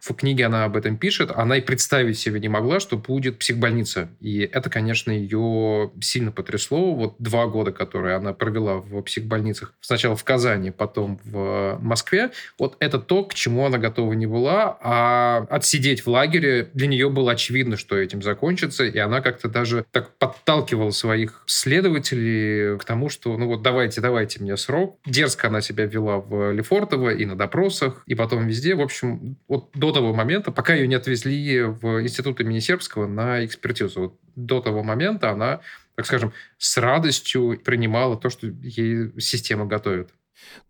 в 0.00 0.14
книге 0.14 0.46
она 0.46 0.64
об 0.64 0.76
этом 0.76 0.96
пишет, 0.96 1.30
она 1.34 1.56
и 1.56 1.60
представить 1.60 2.18
себе 2.18 2.40
не 2.40 2.48
могла, 2.48 2.80
что 2.80 2.96
будет 2.96 3.38
психбольница. 3.38 4.08
И 4.20 4.40
это, 4.40 4.70
конечно, 4.70 5.10
ее 5.10 5.90
сильно 6.00 6.32
потрясло. 6.32 6.94
Вот 6.94 7.16
два 7.18 7.46
года, 7.46 7.72
которые 7.72 8.16
она 8.16 8.32
провела 8.32 8.76
в 8.76 9.02
психбольницах, 9.02 9.74
сначала 9.80 10.16
в 10.16 10.24
Казани, 10.24 10.70
потом 10.70 11.20
в 11.24 11.78
Москве, 11.80 12.30
вот 12.58 12.76
это 12.80 12.98
то, 12.98 13.24
к 13.24 13.34
чему 13.34 13.66
она 13.66 13.78
готова 13.78 14.12
не 14.12 14.26
была, 14.26 14.78
а 14.80 15.46
отсидеть 15.50 16.04
в 16.04 16.10
лагере 16.10 16.70
для 16.74 16.86
нее 16.86 17.10
было 17.10 17.32
очевидно, 17.32 17.76
что 17.76 17.96
этим 17.96 18.22
закончится, 18.22 18.84
и 18.84 18.98
она 18.98 19.20
как-то 19.20 19.48
даже 19.48 19.84
так 19.90 20.16
подталкивала 20.18 20.90
своих 20.90 21.42
следователей 21.46 22.78
к 22.78 22.84
тому, 22.84 23.08
что 23.08 23.36
ну 23.36 23.46
вот 23.46 23.62
давайте, 23.62 24.00
давайте 24.00 24.40
мне 24.40 24.56
срок. 24.56 24.98
Дерзко 25.06 25.48
она 25.48 25.60
себя 25.60 25.86
вела 25.86 26.18
в 26.18 26.52
Лефортово 26.52 27.10
и 27.10 27.24
на 27.24 27.36
допросах, 27.36 28.02
и 28.06 28.14
потом 28.14 28.46
везде. 28.46 28.74
В 28.74 28.80
общем, 28.80 29.36
вот 29.48 29.70
до 29.74 29.87
того 29.92 30.14
момента, 30.14 30.52
пока 30.52 30.74
ее 30.74 30.86
не 30.86 30.94
отвезли 30.94 31.62
в 31.62 32.02
институт 32.02 32.40
имени 32.40 32.60
Сербского 32.60 33.06
на 33.06 33.44
экспертизу, 33.44 34.00
вот 34.00 34.18
до 34.36 34.60
того 34.60 34.82
момента 34.82 35.30
она, 35.30 35.60
так 35.94 36.06
скажем, 36.06 36.32
с 36.58 36.76
радостью 36.76 37.60
принимала 37.64 38.16
то, 38.16 38.30
что 38.30 38.46
ей 38.46 39.12
система 39.20 39.66
готовит. 39.66 40.10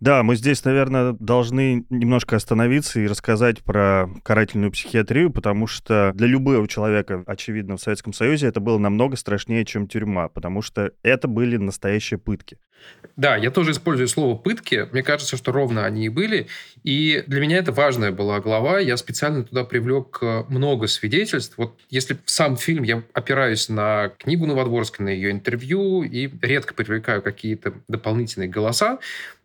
Да, 0.01 0.23
мы 0.23 0.37
здесь, 0.37 0.65
наверное, 0.65 1.15
должны 1.19 1.85
немножко 1.91 2.37
остановиться 2.37 3.01
и 3.01 3.07
рассказать 3.07 3.63
про 3.63 4.09
карательную 4.23 4.73
психиатрию, 4.73 5.31
потому 5.31 5.67
что 5.67 6.13
для 6.15 6.27
любого 6.27 6.67
человека, 6.69 7.23
очевидно, 7.27 7.77
в 7.77 7.81
Советском 7.81 8.13
Союзе 8.13 8.47
это 8.47 8.61
было 8.61 8.79
намного 8.79 9.17
страшнее, 9.17 9.65
чем 9.65 9.87
тюрьма, 9.87 10.29
потому 10.29 10.63
что 10.63 10.93
это 11.03 11.29
были 11.29 11.57
настоящие 11.57 12.19
пытки. 12.19 12.59
Да, 13.17 13.37
я 13.37 13.51
тоже 13.51 13.73
использую 13.73 14.09
слово 14.09 14.37
«пытки». 14.37 14.89
Мне 14.93 15.03
кажется, 15.03 15.37
что 15.37 15.53
ровно 15.53 15.85
они 15.85 16.07
и 16.07 16.09
были. 16.09 16.47
И 16.85 17.25
для 17.27 17.41
меня 17.41 17.59
это 17.59 17.73
важная 17.73 18.13
была 18.13 18.41
глава. 18.41 18.79
Я 18.79 18.97
специально 18.97 19.43
туда 19.45 19.65
привлек 19.65 20.19
э, 20.21 20.45
много 20.49 20.87
свидетельств. 20.87 21.55
Вот 21.57 21.79
если 21.91 22.17
сам 22.27 22.57
фильм 22.57 22.85
я 22.85 23.03
опираюсь 23.13 23.69
на 23.69 24.11
книгу 24.19 24.47
Новодворской, 24.47 25.05
на 25.05 25.11
ее 25.11 25.31
интервью 25.31 26.03
и 26.03 26.31
редко 26.43 26.75
привлекаю 26.75 27.23
какие-то 27.23 27.75
дополнительные 27.89 28.49
голоса, 28.49 28.99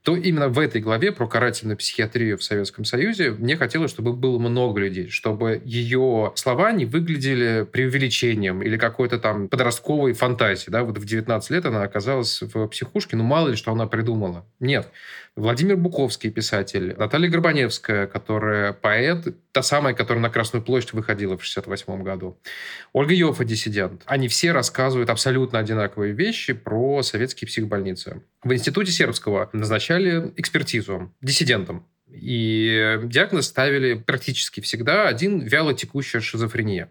то 0.04 0.18
именно 0.18 0.50
в 0.50 0.60
этой 0.60 0.82
главе 0.82 1.14
про 1.14 1.28
карательную 1.28 1.78
психиатрию 1.78 2.38
в 2.38 2.44
Советском 2.44 2.84
Союзе 2.84 3.32
мне 3.32 3.56
хотелось, 3.56 3.90
чтобы 3.90 4.12
было 4.12 4.38
много 4.38 4.82
людей, 4.82 5.08
чтобы 5.10 5.62
ее 5.64 6.34
слова 6.36 6.74
не 6.74 6.86
выглядели 6.86 7.66
преувеличением 7.72 8.62
или 8.62 8.78
какой-то 8.78 9.18
там 9.18 9.48
подростковой 9.48 10.12
фантазией. 10.12 10.72
Да? 10.72 10.84
Вот 10.84 10.98
в 10.98 11.06
19 11.06 11.50
лет 11.52 11.66
она 11.66 11.84
оказалась 11.84 12.42
в 12.42 12.68
психушке, 12.68 13.16
ну 13.24 13.30
мало 13.30 13.48
ли, 13.50 13.56
что 13.56 13.72
она 13.72 13.88
придумала. 13.88 14.46
Нет. 14.60 14.92
Владимир 15.36 15.78
Буковский, 15.78 16.30
писатель, 16.30 16.94
Наталья 16.98 17.30
Горбаневская, 17.30 18.06
которая 18.06 18.74
поэт, 18.74 19.36
та 19.52 19.64
самая, 19.64 19.94
которая 19.94 20.22
на 20.22 20.30
Красную 20.30 20.64
площадь 20.64 20.94
выходила 20.94 21.38
в 21.38 21.44
68 21.44 22.04
году. 22.04 22.38
Ольга 22.92 23.14
Йофа, 23.14 23.46
диссидент. 23.46 24.04
Они 24.06 24.28
все 24.28 24.52
рассказывают 24.52 25.10
абсолютно 25.10 25.60
одинаковые 25.60 26.14
вещи 26.14 26.54
про 26.54 27.02
советские 27.02 27.48
психбольницы. 27.48 28.22
В 28.44 28.54
институте 28.54 28.92
сербского 28.92 29.50
назначали 29.54 30.34
экспертизу 30.36 31.12
диссидентам. 31.22 31.88
И 32.14 33.00
диагноз 33.04 33.48
ставили 33.48 33.96
практически 33.96 34.62
всегда 34.62 35.08
один 35.08 35.40
вялотекущая 35.40 36.22
шизофрения. 36.22 36.90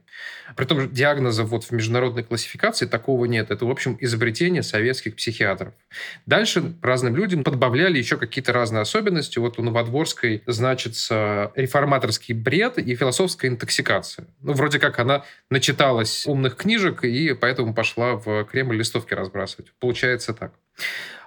Притом 0.56 0.90
диагноза 0.90 1.44
вот 1.44 1.64
в 1.64 1.70
международной 1.70 2.24
классификации 2.24 2.86
такого 2.86 3.26
нет. 3.26 3.50
Это, 3.50 3.64
в 3.64 3.70
общем, 3.70 3.96
изобретение 4.00 4.62
советских 4.62 5.14
психиатров. 5.16 5.74
Дальше 6.26 6.74
разным 6.82 7.14
людям 7.14 7.44
подбавляли 7.44 7.98
еще 7.98 8.16
какие-то 8.16 8.52
разные 8.52 8.82
особенности. 8.82 9.38
Вот 9.38 9.58
у 9.58 9.62
Новодворской 9.62 10.42
значится 10.46 11.52
реформаторский 11.54 12.34
бред 12.34 12.78
и 12.78 12.94
философская 12.96 13.50
интоксикация. 13.50 14.26
Ну, 14.40 14.54
вроде 14.54 14.80
как 14.80 14.98
она 14.98 15.24
начиталась 15.50 16.26
умных 16.26 16.56
книжек 16.56 17.04
и 17.04 17.34
поэтому 17.34 17.74
пошла 17.74 18.16
в 18.16 18.44
Кремль 18.44 18.76
листовки 18.76 19.14
разбрасывать. 19.14 19.72
Получается 19.78 20.34
так. 20.34 20.52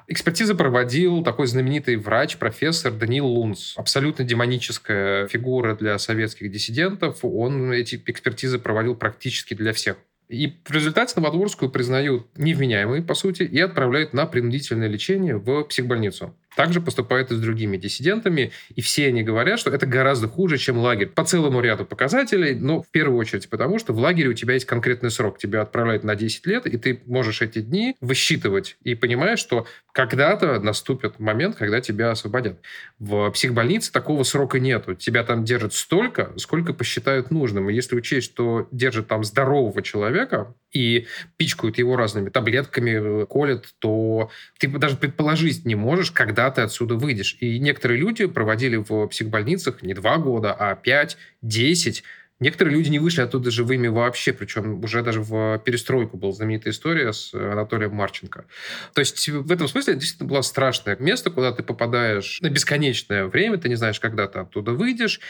Экспертизы 0.07 0.53
проводил 0.53 1.23
такой 1.23 1.47
знаменитый 1.47 1.95
врач, 1.95 2.37
профессор 2.37 2.93
Даниил 2.93 3.25
Лунц. 3.25 3.73
Абсолютно 3.75 4.23
демоническая 4.23 5.27
фигура 5.27 5.75
для 5.75 5.97
советских 5.97 6.51
диссидентов. 6.51 7.19
Он 7.23 7.71
эти 7.71 8.01
экспертизы 8.05 8.59
проводил 8.59 8.95
практически 8.95 9.55
для 9.55 9.73
всех. 9.73 9.97
И 10.27 10.57
в 10.65 10.71
результате 10.71 11.13
Новодворскую 11.17 11.69
признают 11.69 12.27
невменяемой, 12.35 13.03
по 13.03 13.13
сути, 13.13 13.43
и 13.43 13.59
отправляют 13.59 14.13
на 14.13 14.25
принудительное 14.25 14.87
лечение 14.87 15.37
в 15.37 15.63
психбольницу. 15.63 16.35
Также 16.55 16.81
поступает 16.81 17.31
и 17.31 17.35
с 17.35 17.39
другими 17.39 17.77
диссидентами, 17.77 18.51
и 18.73 18.81
все 18.81 19.07
они 19.07 19.23
говорят, 19.23 19.59
что 19.59 19.71
это 19.71 19.85
гораздо 19.85 20.27
хуже, 20.27 20.57
чем 20.57 20.77
лагерь. 20.77 21.07
По 21.07 21.23
целому 21.23 21.61
ряду 21.61 21.85
показателей, 21.85 22.55
но 22.55 22.81
в 22.81 22.89
первую 22.89 23.19
очередь 23.19 23.49
потому, 23.49 23.79
что 23.79 23.93
в 23.93 23.99
лагере 23.99 24.29
у 24.29 24.33
тебя 24.33 24.53
есть 24.53 24.65
конкретный 24.65 25.11
срок. 25.11 25.37
Тебя 25.37 25.61
отправляют 25.61 26.03
на 26.03 26.15
10 26.15 26.45
лет, 26.47 26.65
и 26.65 26.77
ты 26.77 27.01
можешь 27.05 27.41
эти 27.41 27.59
дни 27.59 27.95
высчитывать 28.01 28.77
и 28.83 28.95
понимаешь, 28.95 29.39
что 29.39 29.67
когда-то 29.91 30.59
наступит 30.59 31.19
момент, 31.19 31.55
когда 31.55 31.81
тебя 31.81 32.11
освободят. 32.11 32.59
В 32.99 33.29
психбольнице 33.31 33.91
такого 33.91 34.23
срока 34.23 34.59
нету. 34.59 34.95
Тебя 34.95 35.23
там 35.23 35.43
держат 35.43 35.73
столько, 35.73 36.31
сколько 36.37 36.73
посчитают 36.73 37.31
нужным. 37.31 37.69
И 37.69 37.73
если 37.73 37.95
учесть, 37.95 38.27
что 38.27 38.67
держат 38.71 39.07
там 39.07 39.23
здорового 39.23 39.81
человека 39.81 40.53
и 40.75 41.07
пичкают 41.37 41.79
его 41.79 41.95
разными 41.95 42.29
таблетками, 42.29 43.25
колят, 43.25 43.73
то 43.79 44.29
ты 44.59 44.67
даже 44.67 44.97
предположить 44.97 45.65
не 45.65 45.75
можешь, 45.75 46.11
когда 46.11 46.35
когда 46.35 46.51
ты 46.51 46.61
отсюда 46.61 46.95
выйдешь. 46.95 47.37
И 47.39 47.59
некоторые 47.59 47.99
люди 47.99 48.25
проводили 48.25 48.75
в 48.75 49.07
психбольницах 49.07 49.81
не 49.83 49.93
два 49.93 50.17
года, 50.17 50.53
а 50.53 50.75
пять, 50.75 51.17
десять. 51.41 52.03
Некоторые 52.41 52.75
люди 52.75 52.89
не 52.89 52.99
вышли 52.99 53.21
оттуда 53.21 53.49
живыми 53.49 53.87
вообще, 53.87 54.33
причем 54.33 54.83
уже 54.83 55.01
даже 55.03 55.21
в 55.21 55.57
перестройку 55.59 56.17
была 56.17 56.33
знаменитая 56.33 56.73
история 56.73 57.13
с 57.13 57.33
Анатолием 57.33 57.93
Марченко. 57.93 58.45
То 58.93 58.99
есть 58.99 59.29
в 59.29 59.51
этом 59.51 59.69
смысле 59.69 59.93
это 59.93 60.01
действительно 60.01 60.29
было 60.29 60.41
страшное 60.41 60.97
место, 60.97 61.29
куда 61.29 61.53
ты 61.53 61.63
попадаешь 61.63 62.41
на 62.41 62.49
бесконечное 62.49 63.25
время, 63.25 63.57
ты 63.57 63.69
не 63.69 63.75
знаешь, 63.75 64.01
когда 64.01 64.27
ты 64.27 64.39
оттуда 64.39 64.71
выйдешь, 64.71 65.21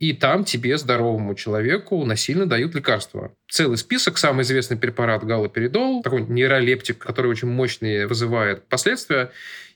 и 0.00 0.12
там 0.12 0.42
тебе, 0.42 0.76
здоровому 0.78 1.36
человеку, 1.36 2.04
насильно 2.04 2.44
дают 2.44 2.74
лекарства. 2.74 3.32
Целый 3.48 3.78
список, 3.78 4.18
самый 4.18 4.42
известный 4.42 4.76
препарат 4.76 5.24
галоперидол, 5.24 6.02
такой 6.02 6.22
нейролептик, 6.22 6.98
который 6.98 7.30
очень 7.30 7.48
мощный, 7.48 8.06
вызывает 8.06 8.66
последствия. 8.68 9.30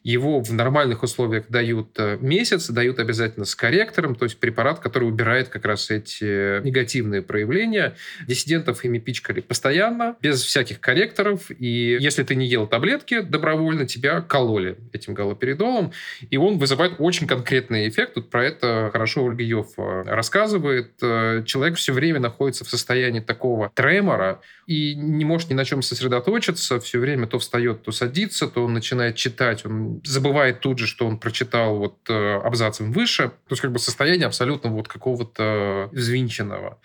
Его 0.04 0.40
в 0.40 0.52
нормальных 0.52 1.02
условиях 1.02 1.48
дают 1.48 1.90
э, 1.98 2.18
месяц, 2.20 2.68
дают 2.68 2.98
обязательно 2.98 3.44
с 3.44 3.54
корректором, 3.54 4.14
то 4.14 4.24
есть 4.24 4.38
препарат, 4.38 4.80
который 4.80 5.08
убирает 5.08 5.48
как 5.48 5.64
раз 5.64 5.90
эти 5.90 6.62
негативные 6.62 7.22
проявления. 7.22 7.94
Диссидентов 8.26 8.84
ими 8.84 8.98
пичкали 8.98 9.40
постоянно, 9.40 10.16
без 10.20 10.42
всяких 10.42 10.80
корректоров. 10.80 11.50
И 11.50 11.96
если 12.00 12.22
ты 12.24 12.34
не 12.34 12.46
ел 12.46 12.66
таблетки 12.66 13.20
добровольно, 13.20 13.86
тебя 13.86 14.20
кололи 14.20 14.76
этим 14.92 15.14
галоперидолом. 15.14 15.92
И 16.30 16.36
он 16.36 16.58
вызывает 16.58 16.94
очень 16.98 17.26
конкретный 17.26 17.88
эффект. 17.88 18.14
Тут 18.14 18.30
про 18.30 18.44
это 18.44 18.90
хорошо 18.92 19.24
Ольга 19.24 19.44
Йов 19.44 19.74
рассказывает. 19.76 20.92
Э, 21.00 21.42
человек 21.46 21.76
все 21.76 21.92
время 21.92 22.20
находится 22.20 22.64
в 22.64 22.68
состоянии 22.68 23.20
такого 23.20 23.70
тремора 23.74 24.40
и 24.66 24.94
не 24.94 25.24
может 25.24 25.50
ни 25.50 25.54
на 25.54 25.64
чем 25.64 25.82
сосредоточиться. 25.82 26.80
Все 26.80 26.98
время 26.98 27.26
то 27.26 27.38
встает, 27.38 27.82
то 27.82 27.92
садится, 27.92 28.48
то 28.48 28.64
он 28.64 28.72
начинает 28.72 29.16
читать. 29.16 29.64
Он 29.64 29.91
забывает 30.04 30.60
тут 30.60 30.78
же, 30.78 30.86
что 30.86 31.06
он 31.06 31.18
прочитал 31.18 31.76
вот 31.76 31.98
э, 32.08 32.40
абзацем 32.44 32.92
выше. 32.92 33.28
То 33.28 33.52
есть 33.52 33.62
как 33.62 33.72
бы 33.72 33.78
состояние 33.78 34.26
абсолютно 34.26 34.70
вот 34.70 34.88
какого-то 34.88 35.88
взвинченного. 35.92 36.78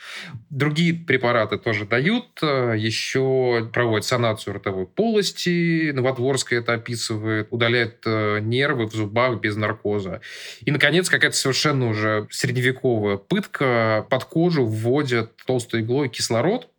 Другие 0.49 0.93
препараты 0.93 1.57
тоже 1.57 1.85
дают. 1.85 2.25
Э, 2.41 2.73
еще 2.77 3.69
проводят 3.73 4.05
санацию 4.05 4.53
ротовой 4.53 4.85
полости. 4.85 5.91
Новодворская 5.91 6.59
это 6.59 6.73
описывает. 6.73 7.47
Удаляет 7.51 8.01
э, 8.05 8.39
нервы 8.39 8.87
в 8.87 8.93
зубах 8.93 9.39
без 9.39 9.55
наркоза. 9.55 10.21
И, 10.61 10.71
наконец, 10.71 11.09
какая-то 11.09 11.35
совершенно 11.35 11.89
уже 11.89 12.27
средневековая 12.31 13.17
пытка. 13.17 14.05
Под 14.09 14.23
кожу 14.25 14.65
вводят 14.65 15.31
толстой 15.45 15.81
иглой 15.81 16.09
кислород, 16.09 16.69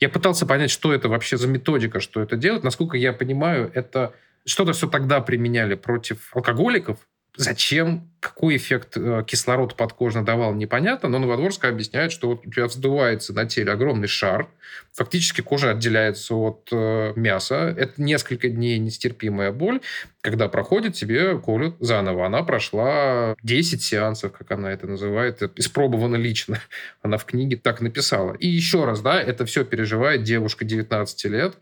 я 0.00 0.08
пытался 0.08 0.46
понять, 0.46 0.70
что 0.70 0.92
это 0.92 1.08
вообще 1.08 1.36
за 1.36 1.48
методика, 1.48 2.00
что 2.00 2.20
это 2.20 2.36
делать. 2.36 2.64
Насколько 2.64 2.96
я 2.96 3.12
понимаю, 3.12 3.70
это 3.74 4.12
что-то 4.46 4.72
все 4.72 4.88
тогда 4.88 5.20
применяли 5.20 5.74
против 5.74 6.34
алкоголиков. 6.34 7.06
Зачем 7.36 8.08
какой 8.20 8.56
эффект 8.56 8.96
э, 8.96 9.24
кислород 9.26 9.76
подкожно 9.76 10.24
давал, 10.24 10.54
непонятно, 10.54 11.08
но 11.08 11.18
Новодворская 11.18 11.72
объясняет, 11.72 12.12
что 12.12 12.28
вот 12.28 12.46
у 12.46 12.50
тебя 12.50 12.66
вздувается 12.66 13.34
на 13.34 13.44
теле 13.44 13.72
огромный 13.72 14.06
шар, 14.06 14.48
фактически 14.92 15.40
кожа 15.40 15.72
отделяется 15.72 16.34
от 16.34 16.68
э, 16.72 17.12
мяса, 17.16 17.74
это 17.76 18.00
несколько 18.00 18.48
дней 18.48 18.78
нестерпимая 18.78 19.52
боль, 19.52 19.80
когда 20.20 20.48
проходит, 20.48 20.94
тебе 20.94 21.38
колют 21.38 21.76
заново. 21.80 22.24
Она 22.24 22.42
прошла 22.44 23.34
10 23.42 23.82
сеансов, 23.82 24.32
как 24.32 24.50
она 24.52 24.72
это 24.72 24.86
называет, 24.86 25.42
испробована 25.58 26.16
лично. 26.16 26.60
Она 27.02 27.18
в 27.18 27.24
книге 27.26 27.56
так 27.56 27.80
написала. 27.80 28.32
И 28.34 28.46
еще 28.46 28.84
раз, 28.84 29.00
да, 29.00 29.20
это 29.20 29.44
все 29.44 29.64
переживает 29.64 30.22
девушка 30.22 30.64
19 30.64 31.24
лет, 31.24 31.56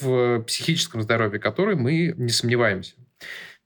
в 0.00 0.40
психическом 0.40 1.02
здоровье 1.02 1.38
которой 1.38 1.76
мы 1.76 2.14
не 2.16 2.30
сомневаемся. 2.30 2.94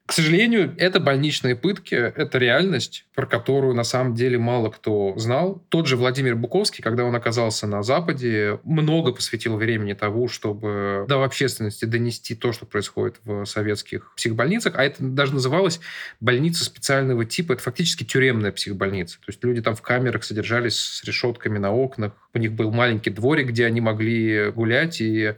К 0.05 0.13
сожалению, 0.13 0.75
это 0.79 0.99
больничные 0.99 1.55
пытки, 1.55 1.95
это 1.95 2.37
реальность, 2.39 3.07
про 3.15 3.25
которую 3.25 3.75
на 3.75 3.85
самом 3.85 4.15
деле 4.15 4.37
мало 4.37 4.69
кто 4.69 5.17
знал. 5.17 5.65
Тот 5.69 5.87
же 5.87 5.97
Владимир 5.97 6.35
Буковский, 6.35 6.83
когда 6.83 7.05
он 7.05 7.15
оказался 7.15 7.69
на 7.69 7.85
Западе, 7.85 8.59
много 8.65 9.13
посвятил 9.13 9.57
времени 9.57 9.93
тому, 9.95 10.27
чтобы 10.27 11.07
до 11.09 11.23
общественности 11.23 11.85
донести 11.85 12.35
то, 12.35 12.53
что 12.53 12.67
происходит 12.67 13.17
в 13.25 13.45
советских 13.45 14.13
психбольницах. 14.17 14.75
А 14.77 14.83
это 14.83 14.97
даже 15.05 15.35
называлось 15.35 15.81
больница 16.21 16.65
специального 16.65 17.25
типа. 17.25 17.53
Это 17.53 17.63
фактически 17.63 18.03
тюремная 18.03 18.51
психбольница. 18.51 19.19
То 19.19 19.27
есть 19.29 19.43
люди 19.45 19.63
там 19.63 19.77
в 19.77 19.83
камерах 19.83 20.25
содержались 20.25 20.79
с 20.79 21.05
решетками 21.05 21.59
на 21.59 21.73
окнах. 21.73 22.13
У 22.35 22.39
них 22.39 22.53
был 22.53 22.73
маленький 22.73 23.11
дворик, 23.11 23.49
где 23.49 23.67
они 23.67 23.81
могли 23.81 24.51
гулять 24.51 25.01
и 25.01 25.37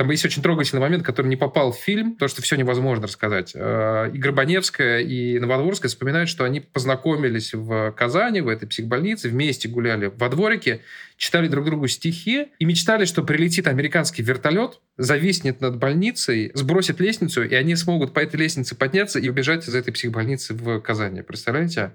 там 0.00 0.08
есть 0.08 0.24
очень 0.24 0.42
трогательный 0.42 0.80
момент, 0.80 1.04
который 1.04 1.26
не 1.26 1.36
попал 1.36 1.72
в 1.72 1.76
фильм, 1.76 2.16
то, 2.16 2.26
что 2.26 2.40
все 2.40 2.56
невозможно 2.56 3.06
рассказать. 3.06 3.52
Э, 3.54 4.10
и 4.10 4.16
Горбаневская, 4.16 5.00
и 5.00 5.38
Новодворская 5.38 5.90
вспоминают, 5.90 6.30
что 6.30 6.44
они 6.44 6.60
познакомились 6.60 7.52
в 7.52 7.92
Казани, 7.92 8.40
в 8.40 8.48
этой 8.48 8.66
психбольнице, 8.66 9.28
вместе 9.28 9.68
гуляли 9.68 10.10
во 10.16 10.30
дворике, 10.30 10.80
читали 11.18 11.48
друг 11.48 11.66
другу 11.66 11.86
стихи 11.86 12.46
и 12.58 12.64
мечтали, 12.64 13.04
что 13.04 13.22
прилетит 13.22 13.66
американский 13.66 14.22
вертолет, 14.22 14.80
зависнет 14.96 15.60
над 15.60 15.76
больницей, 15.76 16.50
сбросит 16.54 16.98
лестницу, 16.98 17.42
и 17.42 17.54
они 17.54 17.76
смогут 17.76 18.14
по 18.14 18.20
этой 18.20 18.36
лестнице 18.36 18.74
подняться 18.74 19.18
и 19.18 19.28
убежать 19.28 19.68
из 19.68 19.74
этой 19.74 19.92
психбольницы 19.92 20.54
в 20.54 20.80
Казани. 20.80 21.20
Представляете? 21.20 21.92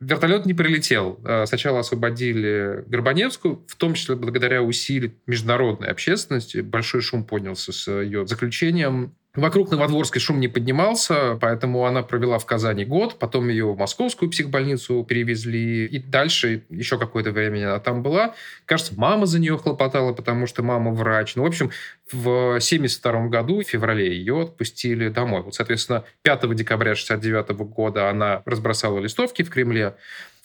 Вертолет 0.00 0.46
не 0.46 0.54
прилетел. 0.54 1.20
А, 1.24 1.44
сначала 1.44 1.80
освободили 1.80 2.84
Горбаневскую, 2.86 3.64
в 3.68 3.76
том 3.76 3.94
числе 3.94 4.16
благодаря 4.16 4.62
усилиям 4.62 5.14
международной 5.26 5.88
общественности. 5.88 6.58
Большой 6.58 7.02
шум 7.02 7.24
поднялся 7.24 7.72
с 7.72 7.90
ее 7.90 8.26
заключением. 8.26 9.14
Вокруг 9.36 9.70
Новодворской 9.70 10.20
шум 10.20 10.40
не 10.40 10.48
поднимался, 10.48 11.38
поэтому 11.40 11.86
она 11.86 12.02
провела 12.02 12.40
в 12.40 12.46
Казани 12.46 12.84
год, 12.84 13.16
потом 13.20 13.48
ее 13.48 13.66
в 13.72 13.78
московскую 13.78 14.28
психбольницу 14.28 15.04
перевезли, 15.04 15.86
и 15.86 16.00
дальше 16.00 16.64
еще 16.68 16.98
какое-то 16.98 17.30
время 17.30 17.68
она 17.68 17.78
там 17.78 18.02
была. 18.02 18.34
Кажется, 18.66 18.94
мама 18.96 19.26
за 19.26 19.38
нее 19.38 19.56
хлопотала, 19.56 20.12
потому 20.12 20.48
что 20.48 20.64
мама 20.64 20.90
врач. 20.90 21.36
Ну, 21.36 21.44
в 21.44 21.46
общем, 21.46 21.70
в 22.10 22.56
1972 22.56 23.28
году, 23.28 23.60
в 23.60 23.64
феврале, 23.64 24.16
ее 24.16 24.42
отпустили 24.42 25.08
домой. 25.08 25.42
Вот, 25.42 25.54
соответственно, 25.54 26.02
5 26.22 26.52
декабря 26.56 26.92
1969 26.92 27.50
года 27.72 28.10
она 28.10 28.42
разбросала 28.46 28.98
листовки 28.98 29.44
в 29.44 29.50
Кремле, 29.50 29.94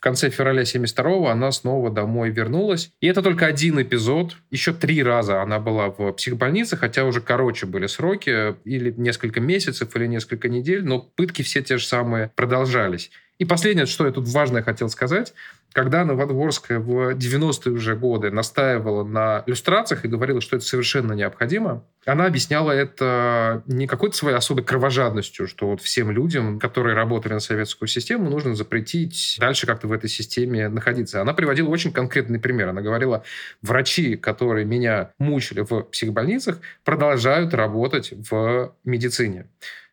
конце 0.06 0.30
февраля 0.30 0.62
72-го 0.62 1.30
она 1.30 1.52
снова 1.52 1.89
домой 1.89 2.30
вернулась. 2.30 2.91
И 3.02 3.08
это 3.08 3.24
только 3.24 3.48
один 3.48 3.82
эпизод. 3.82 4.36
Еще 4.52 4.72
три 4.72 5.02
раза 5.02 5.41
она 5.41 5.58
была 5.60 5.88
в 5.88 6.12
психбольнице, 6.12 6.78
хотя 6.78 7.06
уже 7.06 7.22
короче 7.22 7.65
были 7.65 7.88
сроки, 7.88 8.54
или 8.65 8.94
несколько 8.96 9.41
месяцев, 9.41 9.96
или 9.96 10.06
несколько 10.06 10.48
недель, 10.48 10.86
но 10.86 11.00
пытки 11.00 11.41
все 11.41 11.63
те 11.63 11.80
же 11.80 11.88
самые 11.88 12.32
продолжались. 12.36 13.10
И 13.38 13.43
последнее, 13.43 13.86
что 13.86 14.06
я 14.06 14.12
тут 14.12 14.28
важное 14.30 14.63
хотел 14.63 14.89
сказать, 14.89 15.34
когда 15.74 16.06
Новодворская 16.06 16.80
в 16.80 17.15
90-е 17.15 17.74
уже 17.74 17.98
годы 17.98 18.32
настаивала 18.32 19.04
на 19.04 19.43
иллюстрациях 19.45 20.06
и 20.06 20.08
говорила, 20.08 20.39
что 20.39 20.56
это 20.56 20.65
совершенно 20.65 21.12
необходимо, 21.12 21.84
она 22.06 22.28
объясняла 22.28 22.71
это 22.71 23.62
не 23.67 23.88
какой-то 23.88 24.15
своей 24.15 24.38
особой 24.38 24.63
кровожадностью, 24.63 25.48
что 25.48 25.67
вот 25.67 25.82
всем 25.82 26.12
людям, 26.12 26.60
которые 26.60 26.95
работали 26.95 27.34
на 27.34 27.41
советскую 27.41 27.89
систему, 27.89 28.30
нужно 28.30 28.56
запретить 28.56 29.36
дальше 29.38 29.67
как-то 29.67 29.89
в 29.89 29.91
этой 29.91 30.10
системе 30.10 30.69
находиться. 30.69 31.21
Она 31.21 31.34
приводила 31.34 31.67
очень 31.67 31.91
конкретный 31.91 32.39
пример. 32.39 32.69
Она 32.69 32.82
говорила, 32.82 33.26
врачи, 33.62 34.15
которые 34.15 34.65
меня 34.65 35.12
мучили 35.19 35.60
в 35.60 35.82
психбольницах, 35.82 36.60
продолжают 36.86 37.54
работать 37.54 38.13
в 38.30 38.74
медицине. 38.86 39.48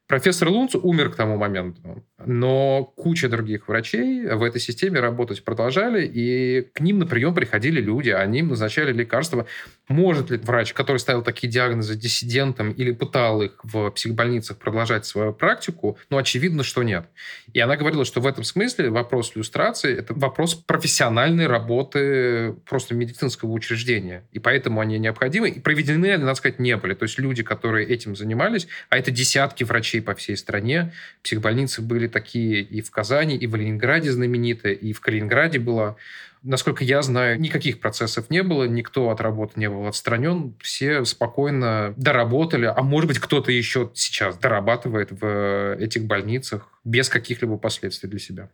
Профессор 0.06 0.50
Лунц 0.50 0.74
умер 0.74 1.10
к 1.10 1.16
тому 1.16 1.38
моменту, 1.38 2.04
но 2.26 2.84
куча 2.96 3.28
других 3.28 3.68
врачей 3.68 4.26
в 4.26 4.42
этой 4.42 4.60
системе 4.60 5.00
работать 5.00 5.44
продолжали, 5.44 6.06
и 6.06 6.68
к 6.74 6.80
ним 6.80 6.98
на 6.98 7.06
прием 7.06 7.34
приходили 7.34 7.80
люди, 7.80 8.10
они 8.10 8.40
им 8.40 8.48
назначали 8.48 8.92
лекарства. 8.92 9.46
может 9.88 10.30
ли 10.30 10.38
врач, 10.38 10.72
который 10.72 10.98
ставил 10.98 11.22
такие 11.22 11.50
диагнозы 11.50 11.96
диссидентам 11.96 12.72
или 12.72 12.92
пытал 12.92 13.42
их 13.42 13.58
в 13.62 13.90
психбольницах 13.90 14.58
продолжать 14.58 15.06
свою 15.06 15.32
практику, 15.32 15.98
ну, 16.10 16.18
очевидно, 16.18 16.62
что 16.62 16.82
нет. 16.82 17.06
И 17.52 17.60
она 17.60 17.76
говорила, 17.76 18.04
что 18.04 18.20
в 18.20 18.26
этом 18.26 18.44
смысле 18.44 18.90
вопрос 18.90 19.32
иллюстрации– 19.34 19.96
это 19.98 20.14
вопрос 20.14 20.54
профессиональной 20.54 21.46
работы 21.46 22.54
просто 22.68 22.94
медицинского 22.94 23.50
учреждения. 23.50 24.24
И 24.32 24.38
поэтому 24.38 24.80
они 24.80 24.98
необходимы. 24.98 25.50
И 25.50 25.60
проведены, 25.60 26.16
надо 26.16 26.34
сказать, 26.34 26.58
не 26.58 26.76
были. 26.76 26.94
То 26.94 27.04
есть 27.04 27.18
люди, 27.18 27.42
которые 27.42 27.86
этим 27.86 28.16
занимались, 28.16 28.68
а 28.88 28.98
это 28.98 29.10
десятки 29.10 29.64
врачей 29.64 30.00
по 30.00 30.14
всей 30.14 30.36
стране, 30.36 30.92
психбольницы 31.22 31.82
были 31.82 32.08
такие 32.12 32.60
и 32.60 32.80
в 32.82 32.90
Казани, 32.90 33.36
и 33.36 33.46
в 33.46 33.56
Ленинграде 33.56 34.12
знаменитые, 34.12 34.74
и 34.74 34.92
в 34.92 35.00
Калининграде 35.00 35.58
была 35.58 35.96
Насколько 36.44 36.82
я 36.82 37.02
знаю, 37.02 37.40
никаких 37.40 37.78
процессов 37.78 38.28
не 38.28 38.42
было, 38.42 38.64
никто 38.64 39.10
от 39.10 39.20
работы 39.20 39.60
не 39.60 39.70
был 39.70 39.86
отстранен, 39.86 40.56
все 40.60 41.04
спокойно 41.04 41.94
доработали, 41.96 42.66
а 42.66 42.82
может 42.82 43.06
быть 43.06 43.20
кто-то 43.20 43.52
еще 43.52 43.92
сейчас 43.94 44.36
дорабатывает 44.38 45.12
в 45.12 45.76
этих 45.78 46.04
больницах 46.04 46.68
без 46.82 47.08
каких-либо 47.08 47.58
последствий 47.58 48.08
для 48.08 48.18
себя. 48.18 48.48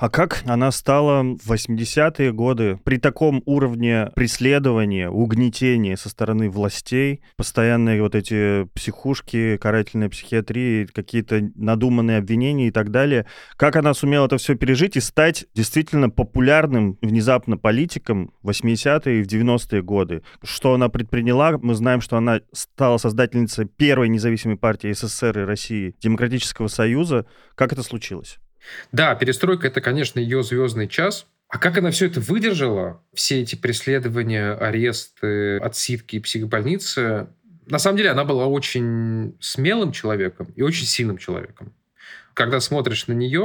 А 0.00 0.08
как 0.08 0.42
она 0.46 0.70
стала 0.70 1.22
в 1.22 1.52
80-е 1.52 2.32
годы 2.32 2.80
при 2.84 2.96
таком 2.96 3.42
уровне 3.44 4.10
преследования, 4.14 5.10
угнетения 5.10 5.94
со 5.98 6.08
стороны 6.08 6.48
властей, 6.48 7.20
постоянные 7.36 8.00
вот 8.00 8.14
эти 8.14 8.64
психушки, 8.72 9.58
карательная 9.58 10.08
психиатрия, 10.08 10.86
какие-то 10.86 11.50
надуманные 11.54 12.16
обвинения 12.16 12.68
и 12.68 12.70
так 12.70 12.90
далее, 12.90 13.26
как 13.58 13.76
она 13.76 13.92
сумела 13.92 14.24
это 14.24 14.38
все 14.38 14.54
пережить 14.54 14.96
и 14.96 15.00
стать 15.00 15.44
действительно 15.54 16.08
популярным 16.08 16.96
внезапно 17.02 17.58
политиком 17.58 18.32
в 18.40 18.48
80-е 18.48 19.20
и 19.20 19.22
в 19.22 19.26
90-е 19.26 19.82
годы? 19.82 20.22
Что 20.42 20.72
она 20.72 20.88
предприняла? 20.88 21.58
Мы 21.58 21.74
знаем, 21.74 22.00
что 22.00 22.16
она 22.16 22.40
стала 22.52 22.96
создательницей 22.96 23.66
первой 23.66 24.08
независимой 24.08 24.56
партии 24.56 24.94
СССР 24.94 25.40
и 25.40 25.44
России, 25.44 25.94
Демократического 26.00 26.68
Союза. 26.68 27.26
Как 27.54 27.74
это 27.74 27.82
случилось? 27.82 28.38
Да, 28.92 29.14
перестройка 29.14 29.66
это, 29.66 29.80
конечно, 29.80 30.18
ее 30.18 30.42
звездный 30.42 30.88
час. 30.88 31.26
А 31.48 31.58
как 31.58 31.78
она 31.78 31.90
все 31.90 32.06
это 32.06 32.20
выдержала, 32.20 33.02
все 33.12 33.40
эти 33.40 33.56
преследования, 33.56 34.52
аресты, 34.52 35.58
отсидки 35.58 36.16
и 36.16 36.20
психбольницы, 36.20 37.28
на 37.66 37.78
самом 37.78 37.96
деле 37.96 38.10
она 38.10 38.24
была 38.24 38.46
очень 38.46 39.36
смелым 39.40 39.92
человеком 39.92 40.52
и 40.56 40.62
очень 40.62 40.86
сильным 40.86 41.18
человеком. 41.18 41.72
Когда 42.34 42.60
смотришь 42.60 43.06
на 43.06 43.12
нее, 43.12 43.40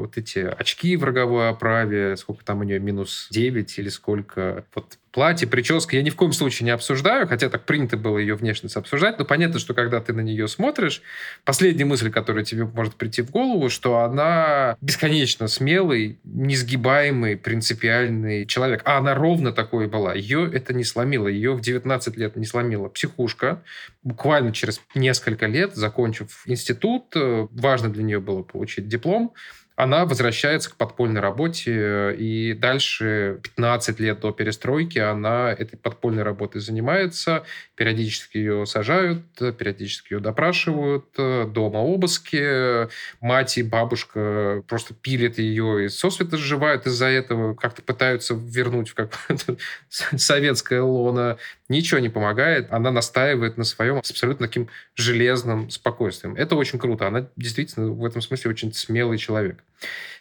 вот 0.00 0.18
эти 0.18 0.40
очки 0.40 0.96
в 0.96 1.04
роговой 1.04 1.48
оправе, 1.48 2.16
сколько 2.16 2.44
там 2.44 2.60
у 2.60 2.62
нее, 2.64 2.80
минус 2.80 3.28
9 3.30 3.78
или 3.78 3.88
сколько, 3.88 4.64
вот 4.74 4.98
платье, 5.12 5.48
прическа 5.48 5.96
я 5.96 6.02
ни 6.02 6.10
в 6.10 6.16
коем 6.16 6.32
случае 6.32 6.64
не 6.64 6.70
обсуждаю, 6.70 7.26
хотя 7.26 7.48
так 7.48 7.64
принято 7.64 7.96
было 7.96 8.18
ее 8.18 8.34
внешность 8.34 8.76
обсуждать, 8.76 9.18
но 9.18 9.24
понятно, 9.24 9.58
что 9.58 9.74
когда 9.74 10.00
ты 10.00 10.12
на 10.12 10.20
нее 10.20 10.48
смотришь, 10.48 11.02
последняя 11.44 11.84
мысль, 11.84 12.10
которая 12.10 12.44
тебе 12.44 12.64
может 12.64 12.94
прийти 12.94 13.22
в 13.22 13.30
голову, 13.30 13.68
что 13.68 13.98
она 13.98 14.76
бесконечно 14.80 15.48
смелый, 15.48 16.18
несгибаемый, 16.24 17.36
принципиальный 17.36 18.46
человек. 18.46 18.82
А 18.84 18.98
она 18.98 19.14
ровно 19.14 19.52
такой 19.52 19.88
была. 19.88 20.14
Ее 20.14 20.50
это 20.52 20.72
не 20.74 20.84
сломило. 20.84 21.28
Ее 21.28 21.52
в 21.54 21.60
19 21.60 22.16
лет 22.16 22.36
не 22.36 22.46
сломила 22.46 22.88
психушка. 22.88 23.62
Буквально 24.02 24.52
через 24.52 24.80
несколько 24.94 25.46
лет, 25.46 25.74
закончив 25.74 26.42
институт, 26.46 27.14
э, 27.14 27.48
важно 27.50 27.90
для 27.90 28.02
нее 28.02 28.20
было 28.20 28.42
получить 28.42 28.88
диплом, 28.88 29.34
она 29.82 30.04
возвращается 30.04 30.70
к 30.70 30.76
подпольной 30.76 31.22
работе, 31.22 32.14
и 32.14 32.52
дальше 32.52 33.40
15 33.42 33.98
лет 33.98 34.20
до 34.20 34.30
перестройки 34.30 34.98
она 34.98 35.50
этой 35.50 35.78
подпольной 35.78 36.22
работой 36.22 36.60
занимается, 36.60 37.44
периодически 37.76 38.36
ее 38.36 38.66
сажают, 38.66 39.24
периодически 39.38 40.12
ее 40.12 40.20
допрашивают, 40.20 41.06
дома 41.16 41.78
обыски, 41.78 42.88
мать 43.22 43.56
и 43.56 43.62
бабушка 43.62 44.62
просто 44.68 44.92
пилят 44.92 45.38
ее 45.38 45.86
и 45.86 45.88
сосвета 45.88 46.36
сживают 46.36 46.86
из-за 46.86 47.06
этого, 47.06 47.54
как-то 47.54 47.80
пытаются 47.80 48.34
вернуть 48.34 48.90
в 48.90 48.94
какое-то 48.94 49.56
советское 49.88 50.82
лоно. 50.82 51.38
Ничего 51.70 52.00
не 52.00 52.08
помогает, 52.08 52.72
она 52.72 52.90
настаивает 52.90 53.56
на 53.56 53.62
своем 53.62 54.02
с 54.02 54.10
абсолютно 54.10 54.48
таким 54.48 54.68
железным 54.96 55.70
спокойствием. 55.70 56.34
Это 56.34 56.56
очень 56.56 56.80
круто, 56.80 57.06
она 57.06 57.28
действительно 57.36 57.92
в 57.92 58.04
этом 58.04 58.20
смысле 58.22 58.50
очень 58.50 58.74
смелый 58.74 59.18
человек. 59.18 59.62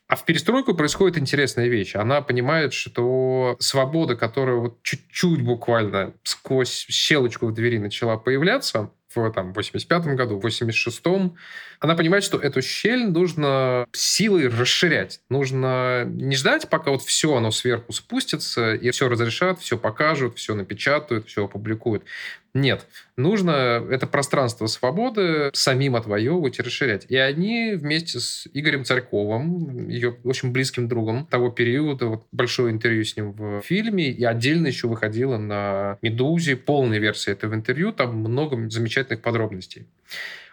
А 0.07 0.15
в 0.15 0.25
перестройку 0.25 0.75
происходит 0.75 1.17
интересная 1.17 1.67
вещь. 1.67 1.95
Она 1.95 2.21
понимает, 2.21 2.73
что 2.73 3.57
свобода, 3.59 4.15
которая 4.15 4.57
вот 4.57 4.83
чуть-чуть 4.83 5.41
буквально 5.41 6.13
сквозь 6.21 6.85
щелочку 6.87 7.47
в 7.47 7.53
двери 7.55 7.79
начала 7.79 8.17
появляться, 8.17 8.91
в 9.13 9.31
там, 9.31 9.53
85 9.53 10.05
году, 10.15 10.39
в 10.39 10.45
86-м, 10.45 11.35
она 11.79 11.95
понимает, 11.95 12.23
что 12.23 12.37
эту 12.37 12.61
щель 12.61 13.07
нужно 13.07 13.87
силой 13.91 14.47
расширять. 14.47 15.21
Нужно 15.29 16.05
не 16.05 16.35
ждать, 16.35 16.69
пока 16.69 16.91
вот 16.91 17.01
все 17.01 17.35
оно 17.35 17.51
сверху 17.51 17.91
спустится, 17.91 18.73
и 18.75 18.91
все 18.91 19.09
разрешат, 19.09 19.59
все 19.59 19.77
покажут, 19.77 20.37
все 20.37 20.53
напечатают, 20.53 21.27
все 21.27 21.45
опубликуют. 21.45 22.03
Нет, 22.55 22.87
нужно 23.15 23.85
это 23.91 24.07
пространство 24.07 24.65
свободы 24.65 25.51
самим 25.53 25.95
отвоевывать 25.95 26.57
и 26.57 26.63
расширять. 26.63 27.05
И 27.07 27.15
они 27.15 27.73
вместе 27.73 28.19
с 28.19 28.47
Игорем 28.53 28.85
Царьковым, 28.85 29.87
ее 29.87 30.17
очень 30.23 30.51
близким 30.51 30.87
другом 30.87 31.27
того 31.27 31.51
периода, 31.51 32.07
вот 32.07 32.25
большое 32.31 32.73
интервью 32.73 33.03
с 33.03 33.15
ним 33.15 33.33
в 33.33 33.61
фильме, 33.61 34.09
и 34.09 34.23
отдельно 34.23 34.67
еще 34.67 34.87
выходило 34.87 35.37
на 35.37 35.99
«Медузе» 36.01 36.55
полная 36.55 36.97
версия 36.97 37.31
этого 37.33 37.53
интервью, 37.53 37.91
там 37.91 38.15
много 38.15 38.69
замечательных 38.69 39.21
подробностей. 39.21 39.85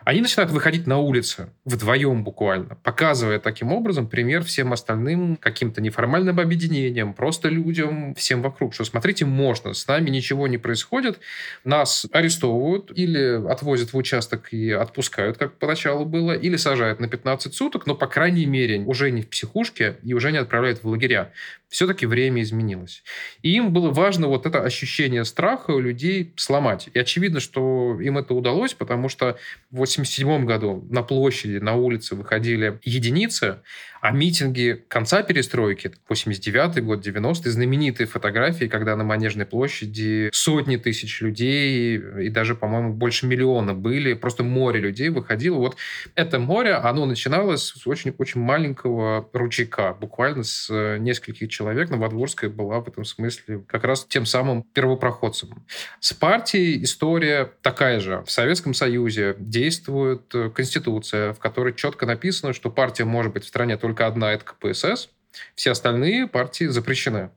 Они 0.06 0.20
начинают 0.20 0.52
выходить 0.52 0.86
на 0.86 0.98
улицы 0.98 1.48
вдвоем 1.64 2.22
буквально, 2.22 2.76
показывая 2.84 3.40
таким 3.40 3.72
образом 3.72 4.06
пример 4.06 4.44
всем 4.44 4.72
остальным 4.72 5.34
каким-то 5.34 5.80
неформальным 5.80 6.38
объединениям, 6.38 7.12
просто 7.12 7.48
людям, 7.48 8.14
всем 8.14 8.40
вокруг, 8.40 8.72
что 8.72 8.84
смотрите, 8.84 9.24
можно, 9.24 9.74
с 9.74 9.84
нами 9.88 10.10
ничего 10.10 10.46
не 10.46 10.58
происходит, 10.58 11.18
нас 11.64 12.06
арестовывают 12.12 12.92
или 12.94 13.50
отвозят 13.50 13.94
в 13.94 13.96
участок 13.96 14.52
и 14.52 14.70
отпускают, 14.70 15.38
как 15.38 15.58
поначалу 15.58 16.04
было, 16.04 16.30
или 16.30 16.54
сажают 16.54 17.00
на 17.00 17.08
15 17.08 17.52
суток, 17.52 17.84
но, 17.86 17.96
по 17.96 18.06
крайней 18.06 18.46
мере, 18.46 18.78
уже 18.82 19.10
не 19.10 19.22
в 19.22 19.28
психушке 19.28 19.96
и 20.04 20.14
уже 20.14 20.30
не 20.30 20.38
отправляют 20.38 20.84
в 20.84 20.86
лагеря 20.86 21.32
все-таки 21.68 22.06
время 22.06 22.42
изменилось. 22.42 23.02
И 23.42 23.54
им 23.54 23.72
было 23.72 23.90
важно 23.90 24.28
вот 24.28 24.46
это 24.46 24.62
ощущение 24.62 25.24
страха 25.24 25.72
у 25.72 25.80
людей 25.80 26.32
сломать. 26.36 26.88
И 26.94 26.98
очевидно, 26.98 27.40
что 27.40 28.00
им 28.00 28.18
это 28.18 28.34
удалось, 28.34 28.72
потому 28.72 29.08
что 29.08 29.36
в 29.70 29.82
1987 29.96 30.44
году 30.44 30.86
на 30.90 31.02
площади, 31.02 31.58
на 31.58 31.74
улице 31.74 32.14
выходили 32.14 32.78
единицы, 32.82 33.60
а 34.00 34.12
митинги 34.12 34.84
конца 34.88 35.22
перестройки, 35.22 35.90
89 36.08 36.84
год, 36.84 37.04
90-й, 37.04 37.50
знаменитые 37.50 38.06
фотографии, 38.06 38.66
когда 38.66 38.94
на 38.94 39.04
Манежной 39.04 39.46
площади 39.46 40.30
сотни 40.32 40.76
тысяч 40.76 41.20
людей 41.20 41.98
и 41.98 42.28
даже, 42.28 42.54
по-моему, 42.54 42.92
больше 42.92 43.26
миллиона 43.26 43.74
были, 43.74 44.14
просто 44.14 44.44
море 44.44 44.80
людей 44.80 45.08
выходило. 45.08 45.56
Вот 45.56 45.76
это 46.14 46.38
море, 46.38 46.74
оно 46.74 47.06
начиналось 47.06 47.62
с 47.62 47.86
очень-очень 47.86 48.40
маленького 48.40 49.28
ручейка, 49.32 49.96
буквально 49.98 50.44
с 50.44 50.68
э, 50.70 50.98
нескольких 50.98 51.48
человек. 51.48 51.90
Новодворская 51.90 52.50
была 52.50 52.80
в 52.80 52.88
этом 52.88 53.04
смысле 53.04 53.64
как 53.66 53.84
раз 53.84 54.06
тем 54.08 54.26
самым 54.26 54.62
первопроходцем. 54.62 55.64
С 56.00 56.12
партией 56.12 56.82
история 56.84 57.50
такая 57.62 58.00
же. 58.00 58.22
В 58.24 58.30
Советском 58.30 58.74
Союзе 58.74 59.34
действует 59.38 59.85
э, 59.88 60.50
Конституция, 60.54 61.32
в 61.32 61.38
которой 61.38 61.74
четко 61.74 62.06
написано, 62.06 62.52
что 62.52 62.70
партия 62.70 63.04
может 63.04 63.32
быть 63.32 63.44
в 63.44 63.48
стране 63.48 63.76
только 63.76 64.06
одна, 64.06 64.32
это 64.32 64.44
КПСС, 64.44 65.08
все 65.54 65.70
остальные 65.70 66.26
партии 66.26 66.64
запрещены. 66.64 67.30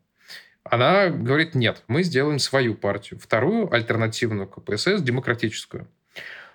Она 0.64 1.10
говорит, 1.10 1.56
нет, 1.56 1.84
мы 1.88 2.04
сделаем 2.04 2.40
свою 2.40 2.76
партию, 2.76 3.20
вторую 3.20 3.74
альтернативную 3.74 4.48
КПСС, 4.48 5.02
демократическую. 5.02 5.88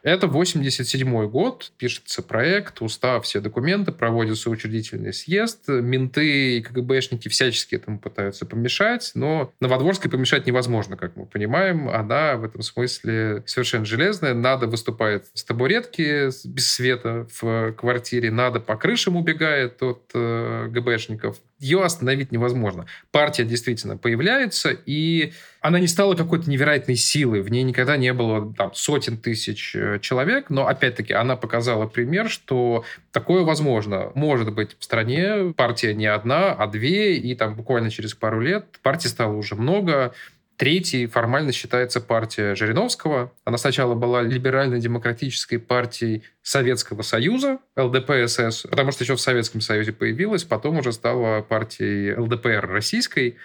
Это 0.04 0.26
87 0.26 1.28
год, 1.30 1.72
пишется 1.78 2.22
проект, 2.22 2.82
устав, 2.82 3.24
все 3.24 3.40
документы, 3.40 3.90
проводится 3.90 4.50
учредительный 4.50 5.14
съезд, 5.14 5.66
менты 5.66 6.58
и 6.58 6.60
КГБшники 6.60 7.28
всячески 7.28 7.74
этому 7.74 7.98
пытаются 7.98 8.44
помешать, 8.44 9.12
но 9.14 9.50
Новодворской 9.60 10.10
помешать 10.10 10.46
невозможно, 10.46 10.98
как 10.98 11.16
мы 11.16 11.24
понимаем. 11.24 11.88
Она 11.88 12.36
в 12.36 12.44
этом 12.44 12.60
смысле 12.60 13.44
совершенно 13.46 13.86
железная. 13.86 14.34
Надо 14.34 14.66
выступает 14.66 15.24
с 15.32 15.42
табуретки 15.42 16.28
без 16.46 16.70
света 16.70 17.26
в 17.40 17.72
квартире, 17.72 18.30
надо 18.30 18.60
по 18.60 18.76
крышам 18.76 19.16
убегает 19.16 19.82
от 19.82 20.10
э, 20.12 20.68
ГБшников 20.68 21.38
ее 21.58 21.82
остановить 21.82 22.30
невозможно. 22.30 22.86
Партия 23.10 23.44
действительно 23.44 23.96
появляется, 23.96 24.76
и 24.84 25.32
она 25.64 25.80
не 25.80 25.86
стала 25.86 26.14
какой-то 26.14 26.50
невероятной 26.50 26.94
силой. 26.94 27.40
В 27.40 27.50
ней 27.50 27.62
никогда 27.62 27.96
не 27.96 28.12
было 28.12 28.52
там, 28.52 28.74
сотен 28.74 29.16
тысяч 29.16 29.74
э, 29.74 29.98
человек, 29.98 30.50
но 30.50 30.66
опять-таки 30.66 31.14
она 31.14 31.36
показала 31.36 31.86
пример, 31.86 32.28
что 32.28 32.84
такое 33.12 33.44
возможно. 33.44 34.12
Может 34.14 34.52
быть 34.52 34.76
в 34.78 34.84
стране 34.84 35.54
партия 35.56 35.94
не 35.94 36.04
одна, 36.04 36.52
а 36.52 36.66
две, 36.66 37.16
и 37.16 37.34
там 37.34 37.54
буквально 37.54 37.88
через 37.88 38.12
пару 38.12 38.40
лет 38.40 38.78
партий 38.82 39.08
стало 39.08 39.32
уже 39.32 39.54
много, 39.54 40.12
Третий 40.56 41.06
формально 41.06 41.50
считается 41.50 42.00
партия 42.00 42.54
Жириновского. 42.54 43.32
Она 43.44 43.58
сначала 43.58 43.94
была 43.94 44.22
либерально-демократической 44.22 45.56
партией 45.56 46.22
Советского 46.42 47.02
Союза, 47.02 47.58
ЛДПСС, 47.74 48.62
потому 48.62 48.92
что 48.92 49.02
еще 49.02 49.16
в 49.16 49.20
Советском 49.20 49.60
Союзе 49.60 49.92
появилась, 49.92 50.44
потом 50.44 50.78
уже 50.78 50.92
стала 50.92 51.40
партией 51.42 52.14
ЛДПР 52.16 52.68
российской. 52.70 53.36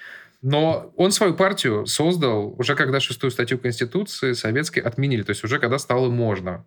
Но 0.42 0.94
он 0.96 1.12
свою 1.12 1.34
партию 1.34 1.86
создал 1.86 2.56
уже 2.58 2.76
когда 2.76 3.00
шестую 3.00 3.32
статью 3.32 3.60
Конституции 3.60 4.34
советской 4.34 4.80
отменили, 4.80 5.24
то 5.24 5.32
есть 5.32 5.44
уже 5.44 5.60
когда 5.60 5.78
стало 5.80 6.10
можно. 6.10 6.66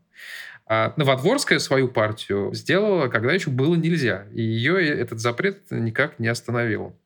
А 0.66 0.92
Новодворская 0.96 1.58
свою 1.58 1.88
партию 1.88 2.52
сделала, 2.54 3.08
когда 3.08 3.32
еще 3.32 3.50
было 3.50 3.74
нельзя. 3.74 4.26
И 4.32 4.42
ее 4.42 4.86
этот 4.86 5.20
запрет 5.20 5.70
никак 5.70 6.18
не 6.18 6.28
остановил. 6.28 6.96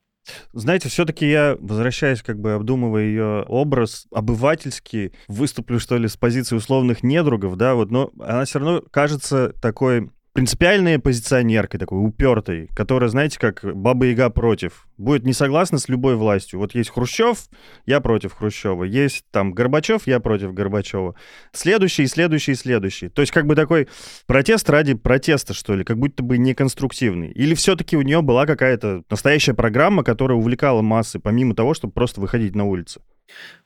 Знаете, 0.52 0.88
все-таки 0.88 1.28
я, 1.28 1.56
возвращаясь, 1.60 2.22
как 2.22 2.40
бы 2.40 2.54
обдумывая 2.54 3.04
ее 3.04 3.44
образ, 3.46 4.06
обывательский, 4.12 5.12
выступлю, 5.28 5.78
что 5.78 5.96
ли, 5.98 6.08
с 6.08 6.16
позиции 6.16 6.56
условных 6.56 7.04
недругов, 7.04 7.56
да, 7.56 7.74
вот, 7.74 7.92
но 7.92 8.10
она 8.18 8.44
все 8.44 8.58
равно 8.58 8.82
кажется 8.90 9.52
такой 9.62 10.10
принципиальной 10.36 10.96
оппозиционеркой, 10.96 11.80
такой 11.80 12.06
упертой, 12.06 12.68
которая, 12.76 13.08
знаете, 13.08 13.38
как 13.38 13.64
Баба-Яга 13.64 14.28
против. 14.28 14.86
Будет 14.98 15.24
не 15.24 15.32
согласна 15.32 15.78
с 15.78 15.88
любой 15.88 16.14
властью. 16.16 16.58
Вот 16.58 16.74
есть 16.74 16.90
Хрущев, 16.90 17.48
я 17.86 18.00
против 18.00 18.34
Хрущева. 18.34 18.84
Есть 18.84 19.24
там 19.30 19.52
Горбачев, 19.52 20.06
я 20.06 20.20
против 20.20 20.52
Горбачева. 20.52 21.14
Следующий, 21.52 22.06
следующий, 22.06 22.54
следующий. 22.54 23.08
То 23.08 23.22
есть 23.22 23.32
как 23.32 23.46
бы 23.46 23.54
такой 23.54 23.88
протест 24.26 24.68
ради 24.68 24.92
протеста, 24.92 25.54
что 25.54 25.74
ли, 25.74 25.84
как 25.84 25.98
будто 25.98 26.22
бы 26.22 26.36
неконструктивный. 26.36 27.30
Или 27.30 27.54
все-таки 27.54 27.96
у 27.96 28.02
нее 28.02 28.20
была 28.20 28.44
какая-то 28.44 29.04
настоящая 29.08 29.54
программа, 29.54 30.04
которая 30.04 30.36
увлекала 30.36 30.82
массы, 30.82 31.18
помимо 31.18 31.54
того, 31.54 31.72
чтобы 31.72 31.94
просто 31.94 32.20
выходить 32.20 32.54
на 32.54 32.64
улицу? 32.64 33.00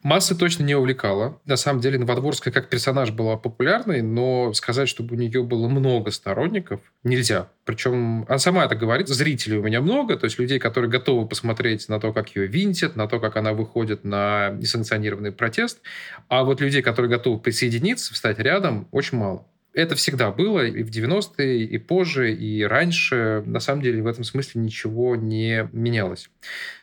Массы 0.03 0.35
точно 0.35 0.65
не 0.65 0.75
увлекала. 0.75 1.41
На 1.45 1.57
самом 1.57 1.81
деле, 1.81 1.99
Новодворская 1.99 2.53
как 2.53 2.69
персонаж 2.69 3.11
была 3.11 3.37
популярной, 3.37 4.01
но 4.01 4.53
сказать, 4.55 4.89
чтобы 4.89 5.15
у 5.15 5.19
нее 5.19 5.43
было 5.43 5.69
много 5.69 6.11
сторонников, 6.11 6.81
нельзя. 7.03 7.51
Причем 7.65 8.25
она 8.29 8.39
сама 8.39 8.65
это 8.65 8.75
говорит. 8.77 9.09
Зрителей 9.09 9.59
у 9.59 9.63
меня 9.63 9.81
много, 9.81 10.17
то 10.17 10.25
есть 10.25 10.39
людей, 10.39 10.59
которые 10.59 10.91
готовы 10.91 11.29
посмотреть 11.29 11.89
на 11.89 12.01
то, 12.01 12.13
как 12.13 12.35
ее 12.35 12.47
винтят, 12.47 12.97
на 12.97 13.07
то, 13.09 13.21
как 13.21 13.37
она 13.37 13.53
выходит 13.53 14.05
на 14.05 14.51
несанкционированный 14.51 15.33
протест. 15.33 15.81
А 16.29 16.45
вот 16.45 16.61
людей, 16.61 16.83
которые 16.83 17.11
готовы 17.11 17.39
присоединиться, 17.39 18.15
встать 18.15 18.39
рядом, 18.39 18.89
очень 18.91 19.19
мало. 19.19 19.47
Это 19.73 19.95
всегда 19.95 20.33
было 20.33 20.67
и 20.67 20.83
в 20.83 20.91
90-е, 20.91 21.65
и 21.65 21.79
позже, 21.79 22.35
и 22.35 22.65
раньше. 22.65 23.43
На 23.47 23.61
самом 23.61 23.83
деле 23.83 24.03
в 24.03 24.07
этом 24.07 24.25
смысле 24.25 24.61
ничего 24.61 25.15
не 25.15 25.69
менялось. 25.73 26.29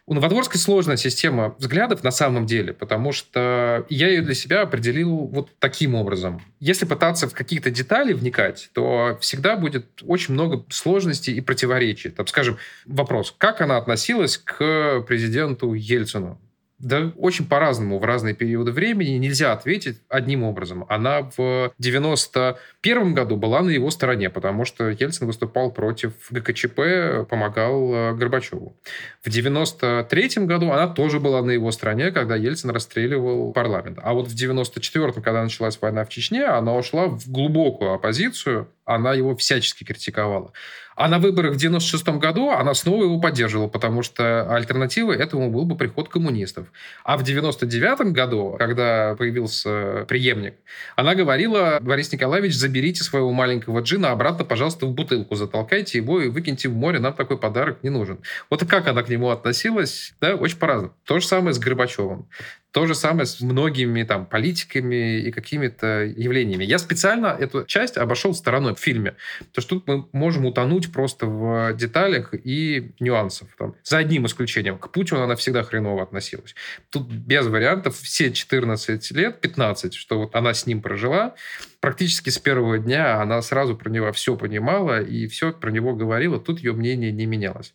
У 0.05 0.13
Новодворской 0.13 0.57
сложная 0.57 0.95
система 0.95 1.53
взглядов 1.59 2.01
на 2.01 2.11
самом 2.11 2.45
деле, 2.45 2.73
потому 2.73 3.11
что 3.11 3.85
я 3.89 4.07
ее 4.07 4.21
для 4.21 4.35
себя 4.35 4.61
определил 4.61 5.27
вот 5.27 5.49
таким 5.59 5.95
образом. 5.95 6.41
Если 6.61 6.85
пытаться 6.85 7.27
в 7.27 7.33
какие-то 7.33 7.71
детали 7.71 8.13
вникать, 8.13 8.69
то 8.73 9.17
всегда 9.19 9.57
будет 9.57 9.85
очень 10.03 10.33
много 10.33 10.65
сложностей 10.69 11.33
и 11.33 11.41
противоречий. 11.41 12.09
Там, 12.09 12.25
скажем, 12.27 12.57
вопрос, 12.85 13.35
как 13.37 13.59
она 13.59 13.75
относилась 13.75 14.37
к 14.37 15.01
президенту 15.01 15.73
Ельцину? 15.73 16.39
Да 16.79 17.11
очень 17.17 17.47
по-разному 17.47 17.97
в 17.97 18.05
разные 18.05 18.35
периоды 18.35 18.71
времени. 18.71 19.17
Нельзя 19.17 19.51
ответить 19.51 19.99
одним 20.09 20.43
образом. 20.43 20.85
Она 20.89 21.29
в 21.35 21.71
91 21.79 23.13
году 23.15 23.35
была 23.35 23.61
на 23.61 23.69
его 23.69 23.89
стороне, 23.89 24.29
потому 24.29 24.63
что 24.63 24.89
Ельцин 24.89 25.25
выступал 25.25 25.71
против 25.71 26.13
ГКЧП, 26.29 27.27
помогал 27.27 27.93
э, 27.93 28.13
Горбачеву. 28.13 28.77
В 29.23 29.29
93 29.29 30.45
году 30.45 30.71
она 30.71 30.87
тоже 30.87 31.19
была 31.19 31.41
на 31.41 31.49
его 31.49 31.71
стороне, 31.71 32.11
когда 32.11 32.35
Ельцин 32.35 32.69
расстреливал 32.69 33.53
парламент. 33.53 33.97
А 34.03 34.13
вот 34.13 34.27
в 34.27 34.35
94 34.35 35.13
когда 35.13 35.41
началась 35.41 35.79
война 35.81 36.05
в 36.05 36.09
Чечне, 36.09 36.45
она 36.45 36.75
ушла 36.75 37.07
в 37.07 37.27
глубокую 37.27 37.93
оппозицию, 37.93 38.69
она 38.85 39.13
его 39.13 39.35
всячески 39.35 39.83
критиковала. 39.83 40.53
А 40.97 41.07
на 41.07 41.19
выборах 41.19 41.53
в 41.53 41.57
96 41.57 42.07
году 42.17 42.49
она 42.49 42.73
снова 42.73 43.03
его 43.03 43.19
поддерживала, 43.19 43.67
потому 43.67 44.01
что 44.01 44.51
альтернативой 44.51 45.15
этому 45.15 45.51
был 45.51 45.63
бы 45.63 45.77
приход 45.77 46.09
коммунистов. 46.09 46.71
А 47.03 47.17
в 47.17 47.23
99 47.23 48.13
году, 48.13 48.55
когда 48.57 49.15
появился 49.15 50.05
преемник, 50.07 50.55
она 50.95 51.13
говорила, 51.13 51.77
Борис 51.81 52.11
Николаевич, 52.11 52.55
заберите 52.55 53.03
своего 53.03 53.31
маленького 53.31 53.81
джина 53.81 54.09
обратно, 54.09 54.43
пожалуйста, 54.43 54.87
в 54.87 54.91
бутылку, 54.91 55.35
затолкайте 55.35 55.99
его 55.99 56.19
и 56.19 56.29
выкиньте 56.29 56.67
в 56.67 56.73
море, 56.73 56.97
нам 56.97 57.13
такой 57.13 57.37
подарок 57.37 57.83
не 57.83 57.91
нужен. 57.91 58.17
Вот 58.49 58.65
как 58.65 58.87
она 58.87 59.03
к 59.03 59.09
нему 59.09 59.29
относилась, 59.29 60.15
да, 60.19 60.33
очень 60.33 60.57
по-разному. 60.57 60.95
То 61.05 61.19
же 61.19 61.27
самое 61.27 61.53
с 61.53 61.59
Горбачевым. 61.59 62.27
То 62.71 62.85
же 62.85 62.95
самое 62.95 63.25
с 63.25 63.41
многими 63.41 64.03
там 64.03 64.25
политиками 64.25 65.19
и 65.21 65.31
какими-то 65.31 66.03
явлениями. 66.03 66.63
Я 66.63 66.77
специально 66.79 67.27
эту 67.27 67.65
часть 67.65 67.97
обошел 67.97 68.33
стороной 68.33 68.75
в 68.75 68.79
фильме, 68.79 69.15
потому 69.39 69.61
что 69.61 69.75
тут 69.75 69.87
мы 69.87 70.05
можем 70.11 70.45
утонуть 70.45 70.91
просто 70.91 71.25
в 71.25 71.73
деталях 71.73 72.33
и 72.33 72.91
нюансах. 72.99 73.47
Там. 73.57 73.75
За 73.83 73.97
одним 73.97 74.25
исключением. 74.25 74.77
К 74.77 74.91
Путину 74.91 75.21
она 75.21 75.35
всегда 75.35 75.63
хреново 75.63 76.03
относилась. 76.03 76.55
Тут 76.89 77.07
без 77.07 77.47
вариантов 77.47 77.97
все 77.97 78.31
14 78.31 79.11
лет, 79.11 79.41
15, 79.41 79.93
что 79.93 80.19
вот 80.19 80.35
она 80.35 80.53
с 80.53 80.65
ним 80.65 80.81
прожила, 80.81 81.35
практически 81.87 82.29
с 82.29 82.37
первого 82.37 82.79
дня 82.79 83.21
она 83.21 83.41
сразу 83.41 83.73
про 83.73 83.89
него 83.89 84.11
все 84.11 84.35
понимала 84.35 85.01
и 85.01 85.25
все 85.27 85.53
про 85.53 85.71
него 85.71 85.95
говорила. 85.95 86.37
Тут 86.37 86.59
ее 86.59 86.73
мнение 86.73 87.13
не 87.13 87.25
менялось. 87.25 87.73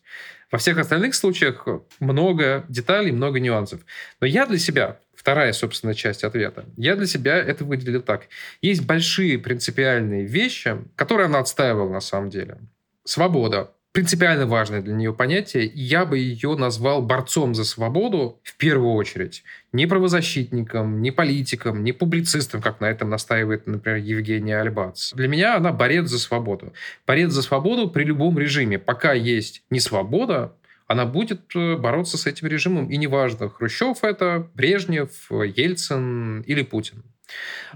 Во 0.51 0.59
всех 0.59 0.77
остальных 0.77 1.15
случаях 1.15 1.67
много 1.99 2.63
деталей, 2.69 3.11
много 3.11 3.39
нюансов. 3.39 3.79
Но 4.21 4.27
я 4.27 4.45
для 4.45 4.59
себя, 4.59 4.99
вторая, 5.15 5.51
собственно, 5.51 5.95
часть 5.95 6.23
ответа, 6.23 6.65
я 6.77 6.95
для 6.95 7.07
себя 7.07 7.37
это 7.37 7.65
выделил 7.65 8.03
так. 8.03 8.27
Есть 8.61 8.85
большие 8.85 9.39
принципиальные 9.39 10.25
вещи, 10.27 10.77
которые 10.95 11.25
она 11.25 11.39
отстаивала 11.39 11.91
на 11.91 11.99
самом 11.99 12.29
деле. 12.29 12.59
Свобода, 13.05 13.71
принципиально 13.93 14.47
важное 14.47 14.81
для 14.81 14.93
нее 14.93 15.13
понятие. 15.13 15.71
Я 15.73 16.05
бы 16.05 16.17
ее 16.17 16.55
назвал 16.55 17.01
борцом 17.01 17.55
за 17.55 17.63
свободу 17.63 18.41
в 18.43 18.57
первую 18.57 18.93
очередь. 18.93 19.43
Не 19.71 19.85
правозащитником, 19.85 21.01
не 21.01 21.11
политиком, 21.11 21.83
не 21.83 21.93
публицистом, 21.93 22.61
как 22.61 22.81
на 22.81 22.85
этом 22.85 23.09
настаивает, 23.09 23.67
например, 23.67 23.99
Евгения 23.99 24.59
Альбац. 24.59 25.13
Для 25.13 25.27
меня 25.27 25.55
она 25.55 25.71
борец 25.71 26.09
за 26.09 26.19
свободу. 26.19 26.73
Борец 27.05 27.31
за 27.31 27.43
свободу 27.43 27.89
при 27.89 28.03
любом 28.03 28.37
режиме. 28.37 28.79
Пока 28.79 29.13
есть 29.13 29.63
не 29.69 29.79
свобода, 29.79 30.53
она 30.87 31.05
будет 31.05 31.55
э, 31.55 31.77
бороться 31.77 32.17
с 32.17 32.25
этим 32.25 32.47
режимом. 32.47 32.89
И 32.89 32.97
неважно, 32.97 33.47
Хрущев 33.47 34.03
это, 34.03 34.49
Брежнев, 34.55 35.29
Ельцин 35.29 36.41
или 36.41 36.63
Путин. 36.63 37.03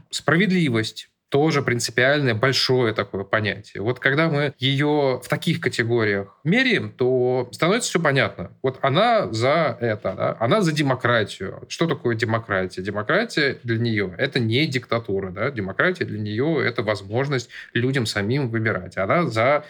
Справедливость 0.09 1.09
тоже 1.29 1.61
принципиальное 1.61 2.33
большое 2.33 2.93
такое 2.93 3.23
понятие. 3.23 3.83
Вот 3.83 3.99
когда 3.99 4.29
мы 4.29 4.53
ее 4.57 5.19
в 5.23 5.27
таких 5.27 5.59
категориях 5.59 6.37
меряем, 6.43 6.91
то 6.91 7.49
становится 7.51 7.89
все 7.89 7.99
понятно. 7.99 8.51
Вот 8.63 8.79
она 8.81 9.31
за 9.31 9.77
это, 9.81 10.13
да? 10.15 10.37
она 10.39 10.61
за 10.61 10.71
демократию. 10.71 11.65
Что 11.67 11.87
такое 11.87 12.15
демократия? 12.15 12.81
Демократия 12.81 13.59
для 13.63 13.77
нее 13.77 14.13
это 14.17 14.39
не 14.39 14.65
диктатура, 14.67 15.31
да? 15.31 15.51
демократия 15.51 16.05
для 16.05 16.19
нее 16.19 16.65
это 16.65 16.81
возможность 16.81 17.49
людям 17.73 18.05
самим 18.05 18.49
выбирать. 18.49 18.97
Она 18.97 19.27
за 19.27 19.65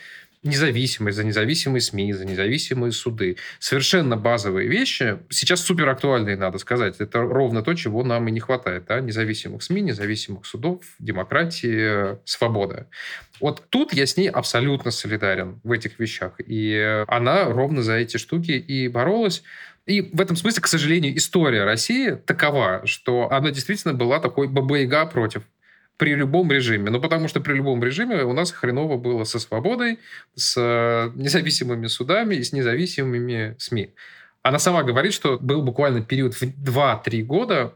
независимость, 0.48 1.18
за 1.18 1.24
независимые 1.24 1.82
СМИ, 1.82 2.14
за 2.14 2.26
независимые 2.26 2.92
суды. 2.92 3.38
Совершенно 3.60 4.18
базовые 4.18 4.68
вещи. 4.68 5.20
Сейчас 5.30 5.62
супер 5.62 5.88
актуальные, 5.90 6.38
надо 6.38 6.58
сказать. 6.58 6.96
Это 7.00 7.22
ровно 7.22 7.62
то, 7.62 7.74
чего 7.74 8.04
нам 8.04 8.28
и 8.28 8.32
не 8.32 8.40
хватает. 8.40 8.86
Да? 8.88 9.00
Независимых 9.00 9.64
СМИ, 9.64 9.82
независимых 9.82 10.46
судов, 10.46 10.84
демократии, 11.00 12.18
свобода. 12.26 12.88
Вот 13.40 13.64
тут 13.70 13.94
я 13.94 14.06
с 14.06 14.18
ней 14.18 14.30
абсолютно 14.30 14.92
солидарен 14.92 15.60
в 15.64 15.72
этих 15.72 16.00
вещах. 16.00 16.34
И 16.40 17.04
она 17.08 17.46
ровно 17.46 17.84
за 17.84 17.94
эти 17.94 18.18
штуки 18.18 18.52
и 18.52 18.88
боролась. 18.88 19.44
И 19.86 20.02
в 20.02 20.20
этом 20.20 20.36
смысле, 20.36 20.62
к 20.62 20.68
сожалению, 20.68 21.16
история 21.16 21.64
России 21.64 22.12
такова, 22.12 22.82
что 22.86 23.32
она 23.32 23.52
действительно 23.52 23.94
была 23.94 24.20
такой 24.20 24.48
баба 24.48 25.06
против 25.06 25.44
при 25.98 26.16
любом 26.16 26.52
режиме. 26.52 26.90
Ну, 26.92 27.02
потому 27.02 27.28
что 27.28 27.42
при 27.42 27.54
любом 27.54 27.84
режиме 27.84 28.24
у 28.24 28.34
нас 28.34 28.52
хреново 28.52 28.98
было 28.98 29.24
со 29.24 29.40
свободой, 29.40 30.00
с 30.36 30.56
э, 30.58 31.12
независимыми 31.16 31.88
судами 31.88 32.36
и 32.36 32.44
с 32.44 32.54
независимыми 32.54 33.56
СМИ. 33.58 33.94
Она 34.44 34.60
сама 34.60 34.84
говорит, 34.84 35.14
что 35.14 35.38
был 35.40 35.62
буквально 35.62 36.02
период 36.02 36.36
в 36.36 36.44
2-3 36.44 37.24
года, 37.24 37.74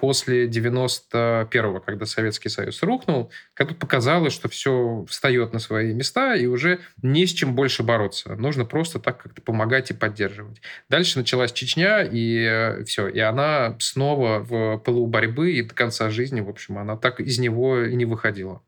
после 0.00 0.46
91-го, 0.46 1.80
когда 1.80 2.06
Советский 2.06 2.48
Союз 2.48 2.82
рухнул, 2.82 3.30
когда 3.52 3.74
показалось, 3.74 4.32
что 4.32 4.48
все 4.48 5.04
встает 5.06 5.52
на 5.52 5.58
свои 5.58 5.92
места, 5.92 6.34
и 6.34 6.46
уже 6.46 6.80
не 7.02 7.26
с 7.26 7.32
чем 7.32 7.54
больше 7.54 7.82
бороться. 7.82 8.34
Нужно 8.36 8.64
просто 8.64 8.98
так 8.98 9.22
как-то 9.22 9.42
помогать 9.42 9.90
и 9.90 9.94
поддерживать. 9.94 10.62
Дальше 10.88 11.18
началась 11.18 11.52
Чечня, 11.52 12.02
и 12.02 12.42
э, 12.42 12.84
все. 12.84 13.08
И 13.08 13.18
она 13.20 13.76
снова 13.78 14.38
в 14.38 14.78
пылу 14.78 15.06
борьбы, 15.06 15.52
и 15.52 15.62
до 15.62 15.74
конца 15.74 16.08
жизни, 16.08 16.40
в 16.40 16.48
общем, 16.48 16.78
она 16.78 16.96
так 16.96 17.20
из 17.20 17.38
него 17.38 17.82
и 17.82 17.94
не 17.94 18.06
выходила. 18.06 18.62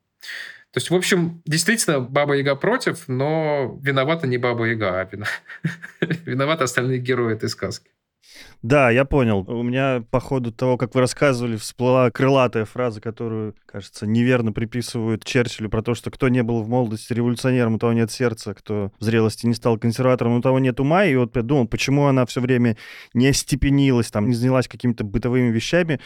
То 0.73 0.79
есть, 0.79 0.91
в 0.91 0.95
общем, 0.95 1.43
действительно, 1.47 2.01
Баба 2.01 2.35
Яга 2.35 2.57
против, 2.57 3.09
но 3.09 3.79
виновата 3.83 4.27
не 4.27 4.37
Баба 4.37 4.67
Яга, 4.67 5.01
а 5.01 5.09
виноваты 6.27 6.65
остальные 6.65 6.99
герои 6.99 7.35
этой 7.35 7.49
сказки. 7.49 7.91
Да, 8.63 8.91
я 8.91 9.05
понял. 9.05 9.45
У 9.49 9.63
меня 9.65 10.05
по 10.13 10.21
ходу 10.21 10.53
того, 10.53 10.77
как 10.77 10.95
вы 10.95 11.01
рассказывали, 11.01 11.57
всплыла 11.57 12.13
крылатая 12.13 12.65
фраза, 12.65 13.01
которую, 13.01 13.57
кажется, 13.67 14.07
неверно 14.07 14.53
приписывают 14.53 15.25
Черчиллю 15.25 15.69
про 15.69 15.83
то, 15.83 15.95
что 15.95 16.13
кто 16.13 16.29
не 16.29 16.45
был 16.45 16.63
в 16.63 16.69
молодости 16.69 17.13
революционером, 17.13 17.75
у 17.75 17.79
того 17.81 17.93
нет 17.93 18.13
сердца, 18.13 18.55
кто 18.55 18.93
в 19.01 19.05
зрелости 19.05 19.47
не 19.47 19.55
стал 19.55 19.79
консерватором, 19.79 20.35
у 20.37 20.41
того 20.41 20.61
нет 20.61 20.79
ума. 20.79 21.05
И 21.05 21.17
вот 21.17 21.35
я 21.35 21.43
думал, 21.43 21.67
почему 21.67 22.07
она 22.07 22.25
все 22.25 22.41
время 22.41 22.77
не 23.15 23.27
остепенилась, 23.27 24.13
там, 24.13 24.29
не 24.29 24.35
занялась 24.35 24.69
какими-то 24.69 25.03
бытовыми 25.03 25.51
вещами. 25.51 25.99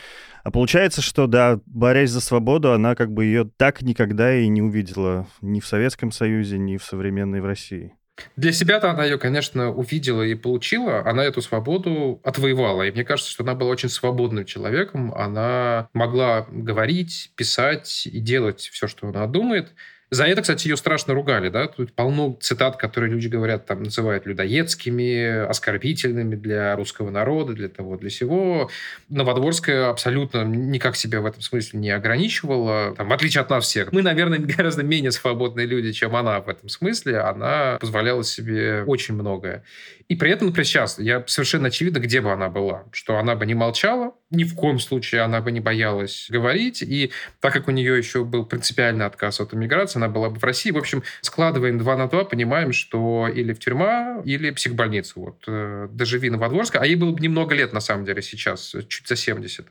А 0.43 0.51
получается, 0.51 1.03
что, 1.03 1.27
да, 1.27 1.61
борясь 1.67 2.11
за 2.11 2.23
свободу, 2.23 2.73
она 2.73 2.95
как 2.95 3.13
бы 3.13 3.27
ее 3.27 3.51
так 3.59 3.83
никогда 3.83 4.35
и 4.35 4.49
не 4.49 4.63
увидела 4.63 5.27
ни 5.43 5.61
в 5.61 5.67
Советском 5.67 6.11
Союзе, 6.11 6.57
ни 6.57 6.79
в 6.79 6.85
современной 6.85 7.43
в 7.43 7.45
России. 7.45 7.93
Для 8.37 8.53
себя-то 8.53 8.91
она 8.91 9.05
ее, 9.05 9.19
конечно, 9.19 9.71
увидела 9.71 10.23
и 10.23 10.35
получила. 10.35 11.07
Она 11.07 11.25
эту 11.25 11.43
свободу 11.43 12.21
отвоевала. 12.25 12.83
И 12.83 12.91
мне 12.91 13.05
кажется, 13.05 13.31
что 13.31 13.45
она 13.45 13.55
была 13.55 13.71
очень 13.71 13.89
свободным 13.89 14.45
человеком. 14.45 15.13
Она 15.15 15.89
могла 15.93 16.47
говорить, 16.51 17.33
писать 17.37 18.07
и 18.07 18.21
делать 18.21 18.61
все, 18.73 18.87
что 18.87 19.09
она 19.09 19.27
думает. 19.27 19.75
За 20.11 20.25
это, 20.25 20.43
кстати, 20.43 20.69
ее 20.69 20.77
страшно 20.77 21.15
ругали, 21.15 21.49
да, 21.49 21.67
тут 21.67 21.93
полно 21.93 22.39
цитат, 22.41 22.77
которые 22.77 23.13
люди 23.13 23.27
говорят, 23.27 23.67
там, 23.67 23.83
называют 23.83 24.25
людоедскими, 24.25 25.47
оскорбительными 25.47 26.37
для 26.37 26.77
русского 26.77 27.11
народа, 27.11 27.55
для 27.55 27.69
того, 27.69 27.97
для 27.97 28.11
сего. 28.11 28.71
Новодворская 29.09 29.91
абсолютно 29.91 30.45
никак 30.45 30.95
себя 30.95 31.21
в 31.21 31.27
этом 31.27 31.43
смысле 31.43 31.81
не 31.81 31.91
ограничивала, 31.91 32.95
там, 32.95 33.09
в 33.09 33.13
отличие 33.13 33.41
от 33.41 33.51
нас 33.51 33.65
всех. 33.65 33.93
Мы, 33.93 34.03
наверное, 34.03 34.39
гораздо 34.57 34.85
менее 34.85 35.11
свободные 35.11 35.67
люди, 35.67 35.91
чем 35.91 36.15
она 36.15 36.41
в 36.41 36.49
этом 36.49 36.69
смысле. 36.69 37.19
Она 37.19 37.77
позволяла 37.81 38.23
себе 38.23 38.85
очень 38.87 39.15
многое. 39.15 39.65
И 40.09 40.15
при 40.15 40.31
этом, 40.31 40.49
например, 40.49 40.67
сейчас 40.67 41.01
я 41.01 41.25
совершенно 41.27 41.67
очевидно, 41.67 41.99
где 41.99 42.21
бы 42.21 42.31
она 42.33 42.49
была, 42.49 42.85
что 42.93 43.19
она 43.19 43.35
бы 43.35 43.45
не 43.45 43.55
молчала, 43.55 44.15
ни 44.31 44.45
в 44.45 44.55
коем 44.55 44.79
случае 44.79 45.23
она 45.23 45.41
бы 45.41 45.53
не 45.53 45.61
боялась 45.61 46.27
говорить, 46.29 46.83
и 46.83 47.13
так 47.41 47.53
как 47.53 47.69
у 47.69 47.71
нее 47.71 47.97
еще 47.97 48.25
был 48.25 48.45
принципиальный 48.45 49.07
отказ 49.07 49.41
от 49.41 49.55
эмиграции, 49.55 49.99
она 49.99 50.09
была 50.09 50.31
бы 50.31 50.39
в 50.39 50.45
России. 50.45 50.71
В 50.71 50.79
общем, 50.79 51.03
складываем 51.21 51.79
два 51.79 51.97
на 51.97 52.09
два, 52.09 52.25
понимаем, 52.25 52.73
что 52.73 53.29
или 53.29 53.53
в 53.53 53.59
тюрьма, 53.59 54.21
или 54.25 54.51
психбольница. 54.51 55.13
Вот. 55.17 55.45
Э, 55.47 55.89
доживи 55.91 56.31
Новодворска, 56.31 56.81
а 56.81 56.87
ей 56.87 56.97
было 56.97 57.13
бы 57.13 57.21
немного 57.21 57.55
лет, 57.55 57.73
на 57.73 57.81
самом 57.81 58.05
деле, 58.05 58.21
сейчас, 58.21 58.75
чуть 58.89 59.07
за 59.07 59.17
70. 59.17 59.67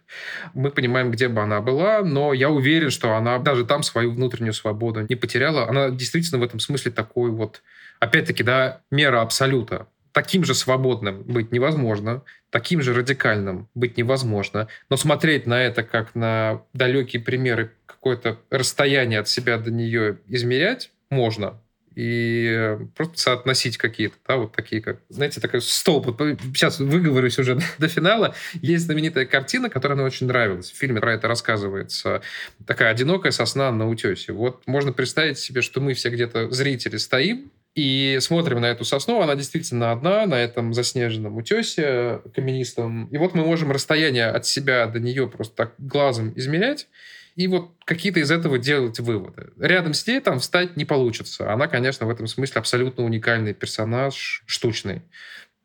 Мы 0.53 0.71
понимаем, 0.71 1.11
где 1.11 1.27
бы 1.27 1.41
она 1.41 1.59
была, 1.61 2.01
но 2.01 2.33
я 2.33 2.49
уверен, 2.49 2.91
что 2.91 3.15
она 3.15 3.39
даже 3.39 3.65
там 3.65 3.83
свою 3.83 4.11
внутреннюю 4.11 4.53
свободу 4.53 5.05
не 5.07 5.15
потеряла. 5.15 5.67
Она 5.67 5.89
действительно 5.89 6.39
в 6.39 6.43
этом 6.43 6.59
смысле 6.59 6.91
такой 6.91 7.29
вот, 7.29 7.61
опять-таки, 7.99 8.43
да, 8.43 8.81
мера 8.89 9.21
абсолюта 9.21 9.87
таким 10.15 10.45
же 10.45 10.55
свободным 10.55 11.23
быть 11.23 11.51
невозможно, 11.51 12.23
таким 12.49 12.81
же 12.81 12.93
радикальным 12.93 13.67
быть 13.75 13.97
невозможно, 13.97 14.69
но 14.89 14.95
смотреть 14.95 15.45
на 15.45 15.61
это 15.61 15.83
как 15.83 16.15
на 16.15 16.61
далекие 16.71 17.21
примеры, 17.21 17.73
какое-то 17.85 18.39
расстояние 18.49 19.19
от 19.19 19.27
себя 19.27 19.57
до 19.57 19.71
нее 19.71 20.19
измерять 20.29 20.91
можно, 21.09 21.59
и 21.95 22.77
просто 22.95 23.17
соотносить 23.17 23.77
какие-то, 23.77 24.15
да, 24.25 24.37
вот 24.37 24.53
такие, 24.53 24.81
как, 24.81 24.99
знаете, 25.09 25.41
такой 25.41 25.61
столб. 25.61 26.17
Сейчас 26.53 26.79
выговорюсь 26.79 27.37
уже 27.37 27.59
до 27.77 27.87
финала. 27.89 28.35
Есть 28.61 28.85
знаменитая 28.85 29.25
картина, 29.25 29.69
которая 29.69 29.97
мне 29.97 30.05
очень 30.05 30.27
нравилась. 30.27 30.71
В 30.71 30.77
фильме 30.77 31.01
про 31.01 31.13
это 31.13 31.27
рассказывается. 31.27 32.21
Такая 32.65 32.91
одинокая 32.91 33.31
сосна 33.31 33.71
на 33.71 33.89
утесе. 33.89 34.33
Вот 34.33 34.65
можно 34.65 34.91
представить 34.91 35.39
себе, 35.39 35.61
что 35.61 35.79
мы 35.79 35.93
все 35.93 36.09
где-то, 36.09 36.51
зрители, 36.51 36.97
стоим, 36.97 37.51
и 37.75 38.17
смотрим 38.21 38.61
на 38.61 38.67
эту 38.67 38.85
сосну, 38.85 39.21
она 39.21 39.35
действительно 39.35 39.91
одна, 39.91 40.25
на 40.25 40.35
этом 40.35 40.73
заснеженном 40.73 41.35
утесе 41.35 42.21
каменистом. 42.33 43.07
И 43.07 43.17
вот 43.17 43.33
мы 43.33 43.45
можем 43.45 43.71
расстояние 43.71 44.27
от 44.27 44.45
себя 44.45 44.87
до 44.87 44.99
нее 44.99 45.27
просто 45.27 45.55
так 45.55 45.73
глазом 45.77 46.31
измерять, 46.37 46.87
и 47.35 47.47
вот 47.47 47.71
какие-то 47.83 48.21
из 48.21 48.31
этого 48.31 48.57
делать 48.57 48.99
выводы. 49.01 49.49
Рядом 49.59 49.93
с 49.93 50.07
ней 50.07 50.21
там 50.21 50.39
встать 50.39 50.77
не 50.77 50.85
получится. 50.85 51.51
Она, 51.51 51.67
конечно, 51.67 52.05
в 52.05 52.09
этом 52.09 52.27
смысле 52.27 52.59
абсолютно 52.59 53.03
уникальный 53.03 53.53
персонаж, 53.53 54.43
штучный. 54.45 55.01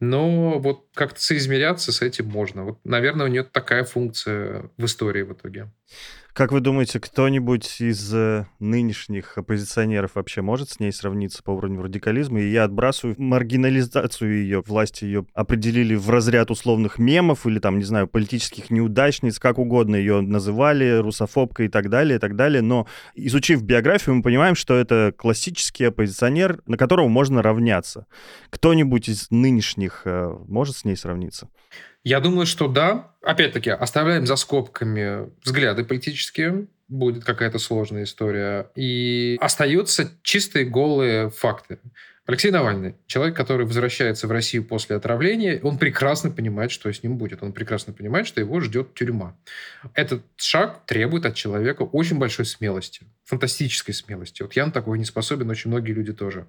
Но 0.01 0.59
вот 0.59 0.87
как-то 0.94 1.20
соизмеряться 1.20 1.92
с 1.92 2.03
этим 2.03 2.27
можно. 2.27 2.64
Вот, 2.64 2.81
наверное, 2.85 3.27
у 3.27 3.29
нее 3.29 3.44
такая 3.44 3.85
функция 3.85 4.68
в 4.79 4.85
истории 4.85 5.23
в 5.23 5.33
итоге. 5.33 5.70
Как 6.33 6.53
вы 6.53 6.61
думаете, 6.61 7.00
кто-нибудь 7.00 7.81
из 7.81 8.14
э, 8.14 8.46
нынешних 8.61 9.37
оппозиционеров 9.37 10.14
вообще 10.14 10.42
может 10.42 10.70
с 10.70 10.79
ней 10.79 10.92
сравниться 10.92 11.42
по 11.42 11.50
уровню 11.50 11.83
радикализма? 11.83 12.40
И 12.40 12.50
я 12.50 12.64
отбрасываю 12.64 13.16
маргинализацию 13.18 14.42
ее, 14.42 14.62
власти 14.64 15.05
ее 15.05 15.26
определили 15.35 15.96
в 15.96 16.09
разряд 16.09 16.53
условных 16.53 16.98
мемов 16.98 17.46
или 17.46 17.59
там, 17.59 17.79
не 17.79 17.85
знаю, 17.85 18.07
политических 18.07 18.70
неудачниц, 18.70 19.40
как 19.40 19.59
угодно 19.59 19.96
ее 19.96 20.20
называли, 20.20 21.00
русофобка 21.00 21.64
и 21.64 21.68
так 21.68 21.90
далее, 21.90 22.16
и 22.16 22.20
так 22.20 22.37
далее. 22.37 22.62
Но 22.62 22.87
изучив 23.16 23.62
биографию, 23.62 24.14
мы 24.14 24.22
понимаем, 24.22 24.55
что 24.55 24.76
это 24.76 25.12
классический 25.16 25.85
оппозиционер, 25.87 26.62
на 26.66 26.76
которого 26.76 27.09
можно 27.09 27.42
равняться. 27.42 28.07
Кто-нибудь 28.50 29.09
из 29.09 29.31
нынешних 29.31 30.03
э, 30.05 30.33
может 30.46 30.76
с 30.76 30.85
ней 30.85 30.96
сравниться? 30.96 31.48
Я 32.02 32.20
думаю, 32.20 32.46
что 32.46 32.68
да. 32.68 33.14
Опять-таки, 33.22 33.70
оставляем 33.70 34.26
за 34.26 34.36
скобками 34.36 35.30
взгляды 35.44 35.84
политические. 35.84 36.66
Будет 36.88 37.24
какая-то 37.24 37.58
сложная 37.58 38.04
история. 38.04 38.68
И 38.74 39.36
остаются 39.40 40.10
чистые 40.22 40.64
голые 40.64 41.30
факты. 41.30 41.78
Алексей 42.26 42.52
Навальный, 42.52 42.94
человек, 43.06 43.34
который 43.34 43.66
возвращается 43.66 44.28
в 44.28 44.30
Россию 44.30 44.64
после 44.64 44.94
отравления, 44.94 45.58
он 45.64 45.78
прекрасно 45.78 46.30
понимает, 46.30 46.70
что 46.70 46.92
с 46.92 47.02
ним 47.02 47.18
будет. 47.18 47.42
Он 47.42 47.52
прекрасно 47.52 47.92
понимает, 47.92 48.26
что 48.26 48.40
его 48.40 48.60
ждет 48.60 48.94
тюрьма. 48.94 49.36
Этот 49.94 50.22
шаг 50.36 50.86
требует 50.86 51.26
от 51.26 51.34
человека 51.34 51.82
очень 51.82 52.18
большой 52.18 52.44
смелости, 52.44 53.02
фантастической 53.30 53.94
смелости. 53.94 54.42
Вот 54.42 54.54
я 54.54 54.66
на 54.66 54.72
такой 54.72 54.98
не 54.98 55.04
способен, 55.04 55.48
очень 55.50 55.70
многие 55.70 55.92
люди 55.92 56.12
тоже. 56.12 56.46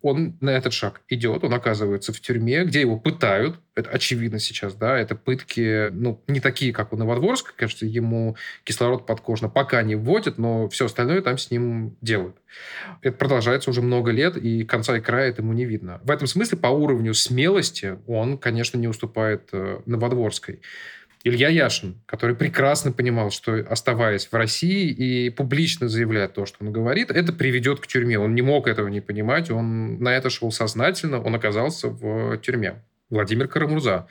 Он 0.00 0.36
на 0.40 0.50
этот 0.50 0.72
шаг 0.72 1.02
идет, 1.08 1.44
он 1.44 1.52
оказывается 1.52 2.12
в 2.12 2.20
тюрьме, 2.20 2.64
где 2.64 2.80
его 2.80 2.98
пытают, 2.98 3.60
это 3.74 3.90
очевидно 3.90 4.38
сейчас, 4.38 4.74
да, 4.74 4.98
это 4.98 5.14
пытки, 5.14 5.90
ну, 5.90 6.22
не 6.26 6.40
такие, 6.40 6.72
как 6.72 6.92
у 6.92 6.96
Новодворска, 6.96 7.52
кажется, 7.54 7.84
ему 7.84 8.36
кислород 8.64 9.06
подкожно 9.06 9.48
пока 9.48 9.82
не 9.82 9.94
вводят, 9.94 10.38
но 10.38 10.68
все 10.68 10.86
остальное 10.86 11.20
там 11.20 11.36
с 11.36 11.50
ним 11.50 11.96
делают. 12.00 12.36
Это 13.02 13.16
продолжается 13.16 13.70
уже 13.70 13.82
много 13.82 14.10
лет, 14.10 14.36
и 14.36 14.64
конца 14.64 14.96
и 14.96 15.00
края 15.00 15.28
этому 15.28 15.52
не 15.52 15.66
видно. 15.66 16.00
В 16.02 16.10
этом 16.10 16.26
смысле 16.26 16.58
по 16.58 16.68
уровню 16.68 17.12
смелости 17.12 17.98
он, 18.06 18.38
конечно, 18.38 18.78
не 18.78 18.88
уступает 18.88 19.48
э, 19.52 19.80
Новодворской. 19.84 20.60
Илья 21.24 21.48
Яшин, 21.48 22.00
который 22.06 22.34
прекрасно 22.34 22.92
понимал, 22.92 23.30
что 23.30 23.64
оставаясь 23.68 24.26
в 24.26 24.34
России 24.34 24.90
и 24.90 25.30
публично 25.30 25.88
заявляя 25.88 26.28
то, 26.28 26.46
что 26.46 26.58
он 26.60 26.72
говорит, 26.72 27.10
это 27.10 27.32
приведет 27.32 27.80
к 27.80 27.86
тюрьме. 27.86 28.18
Он 28.18 28.34
не 28.34 28.42
мог 28.42 28.66
этого 28.66 28.88
не 28.88 29.00
понимать, 29.00 29.50
он 29.50 29.98
на 30.02 30.08
это 30.16 30.30
шел 30.30 30.50
сознательно, 30.50 31.22
он 31.22 31.34
оказался 31.34 31.88
в 31.88 32.38
тюрьме. 32.38 32.82
Владимир 33.10 33.46
Карамурза. 33.46 34.08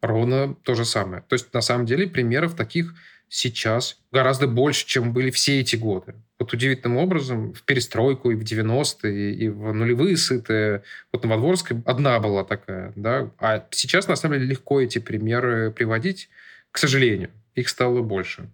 Ровно 0.00 0.54
то 0.62 0.74
же 0.74 0.84
самое. 0.84 1.22
То 1.28 1.34
есть, 1.34 1.54
на 1.54 1.60
самом 1.60 1.86
деле, 1.86 2.08
примеров 2.08 2.54
таких 2.54 2.94
сейчас 3.28 3.98
гораздо 4.12 4.46
больше, 4.46 4.84
чем 4.86 5.12
были 5.12 5.30
все 5.30 5.60
эти 5.60 5.76
годы. 5.76 6.14
Вот 6.38 6.52
удивительным 6.52 6.98
образом 6.98 7.54
в 7.54 7.62
перестройку 7.62 8.30
и 8.30 8.34
в 8.34 8.42
90-е, 8.42 9.32
и 9.32 9.48
в 9.48 9.72
нулевые 9.72 10.18
сытые, 10.18 10.82
вот 11.12 11.24
Новодворская 11.24 11.82
одна 11.86 12.18
была 12.18 12.44
такая, 12.44 12.92
да, 12.94 13.30
а 13.38 13.64
сейчас, 13.70 14.06
на 14.06 14.16
самом 14.16 14.38
деле, 14.38 14.50
легко 14.50 14.80
эти 14.80 14.98
примеры 14.98 15.70
приводить, 15.70 16.28
к 16.72 16.78
сожалению, 16.78 17.30
их 17.54 17.68
стало 17.68 18.02
больше. 18.02 18.50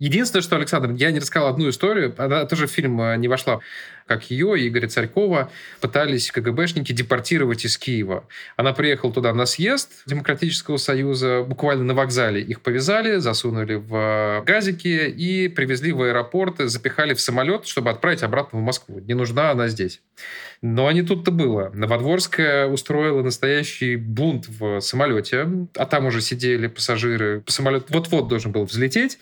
Единственное, 0.00 0.42
что, 0.42 0.56
Александр, 0.56 0.90
я 0.92 1.12
не 1.12 1.20
рассказал 1.20 1.48
одну 1.48 1.68
историю, 1.68 2.14
она 2.18 2.44
тоже 2.46 2.66
в 2.66 2.70
фильм 2.70 3.00
э, 3.00 3.16
не 3.16 3.28
вошла, 3.28 3.60
как 4.06 4.30
ее 4.30 4.58
и 4.58 4.68
Игоря 4.68 4.88
Царькова 4.88 5.50
пытались 5.80 6.30
КГБшники 6.32 6.92
депортировать 6.92 7.64
из 7.64 7.78
Киева. 7.78 8.26
Она 8.56 8.72
приехала 8.72 9.12
туда 9.12 9.32
на 9.32 9.46
съезд 9.46 9.90
Демократического 10.06 10.78
Союза, 10.78 11.42
буквально 11.42 11.84
на 11.84 11.94
вокзале 11.94 12.42
их 12.42 12.60
повязали, 12.60 13.16
засунули 13.16 13.74
в 13.74 14.42
газики 14.44 15.08
и 15.08 15.48
привезли 15.48 15.92
в 15.92 16.02
аэропорт, 16.02 16.56
запихали 16.58 17.14
в 17.14 17.20
самолет, 17.20 17.66
чтобы 17.66 17.90
отправить 17.90 18.22
обратно 18.22 18.58
в 18.58 18.62
Москву. 18.62 18.98
Не 18.98 19.14
нужна 19.14 19.52
она 19.52 19.68
здесь. 19.68 20.02
Но 20.60 20.90
не 20.90 21.02
тут-то 21.02 21.30
было. 21.30 21.70
Новодворская 21.72 22.66
устроила 22.66 23.22
настоящий 23.22 23.96
бунт 23.96 24.48
в 24.48 24.80
самолете, 24.80 25.46
а 25.76 25.86
там 25.86 26.06
уже 26.06 26.20
сидели 26.20 26.66
пассажиры. 26.66 27.44
Самолет 27.46 27.86
вот-вот 27.90 28.28
должен 28.28 28.50
был 28.50 28.64
взлететь. 28.64 29.18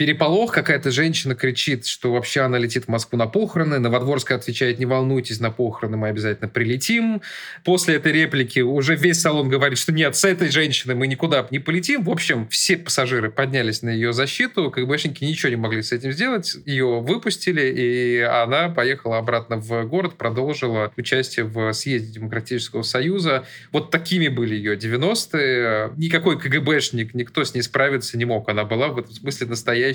Переполох, 0.00 0.50
какая-то 0.50 0.90
женщина 0.90 1.34
кричит, 1.34 1.84
что 1.84 2.10
вообще 2.10 2.40
она 2.40 2.56
летит 2.56 2.86
в 2.86 2.88
Москву 2.88 3.18
на 3.18 3.26
похороны, 3.26 3.78
Новодворская 3.78 4.38
отвечает, 4.38 4.78
не 4.78 4.86
волнуйтесь, 4.86 5.40
на 5.40 5.50
похороны 5.50 5.98
мы 5.98 6.08
обязательно 6.08 6.48
прилетим. 6.48 7.20
После 7.64 7.96
этой 7.96 8.10
реплики 8.10 8.60
уже 8.60 8.96
весь 8.96 9.20
салон 9.20 9.50
говорит, 9.50 9.76
что 9.76 9.92
нет, 9.92 10.16
с 10.16 10.24
этой 10.24 10.48
женщиной 10.48 10.94
мы 10.94 11.06
никуда 11.06 11.46
не 11.50 11.58
полетим. 11.58 12.02
В 12.02 12.08
общем, 12.08 12.48
все 12.48 12.78
пассажиры 12.78 13.30
поднялись 13.30 13.82
на 13.82 13.90
ее 13.90 14.14
защиту, 14.14 14.70
КГБшники 14.70 15.22
ничего 15.22 15.50
не 15.50 15.56
могли 15.56 15.82
с 15.82 15.92
этим 15.92 16.12
сделать, 16.12 16.56
ее 16.64 17.00
выпустили, 17.00 17.60
и 17.60 18.20
она 18.20 18.70
поехала 18.70 19.18
обратно 19.18 19.56
в 19.56 19.84
город, 19.84 20.14
продолжила 20.14 20.90
участие 20.96 21.44
в 21.44 21.74
съезде 21.74 22.14
Демократического 22.14 22.84
Союза. 22.84 23.44
Вот 23.70 23.90
такими 23.90 24.28
были 24.28 24.54
ее 24.54 24.78
90-е. 24.78 25.92
Никакой 25.98 26.40
КГБшник, 26.40 27.12
никто 27.12 27.44
с 27.44 27.52
ней 27.52 27.60
справиться 27.60 28.16
не 28.16 28.24
мог. 28.24 28.48
Она 28.48 28.64
была 28.64 28.88
в 28.88 28.98
этом 28.98 29.12
смысле 29.12 29.48
настоящей 29.48 29.89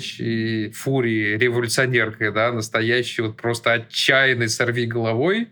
фурией, 0.74 1.36
революционеркой, 1.38 2.32
да, 2.32 2.52
настоящей 2.52 3.22
вот 3.22 3.36
просто 3.36 3.72
отчаянной 3.72 4.48
сорви 4.48 4.86
головой. 4.86 5.48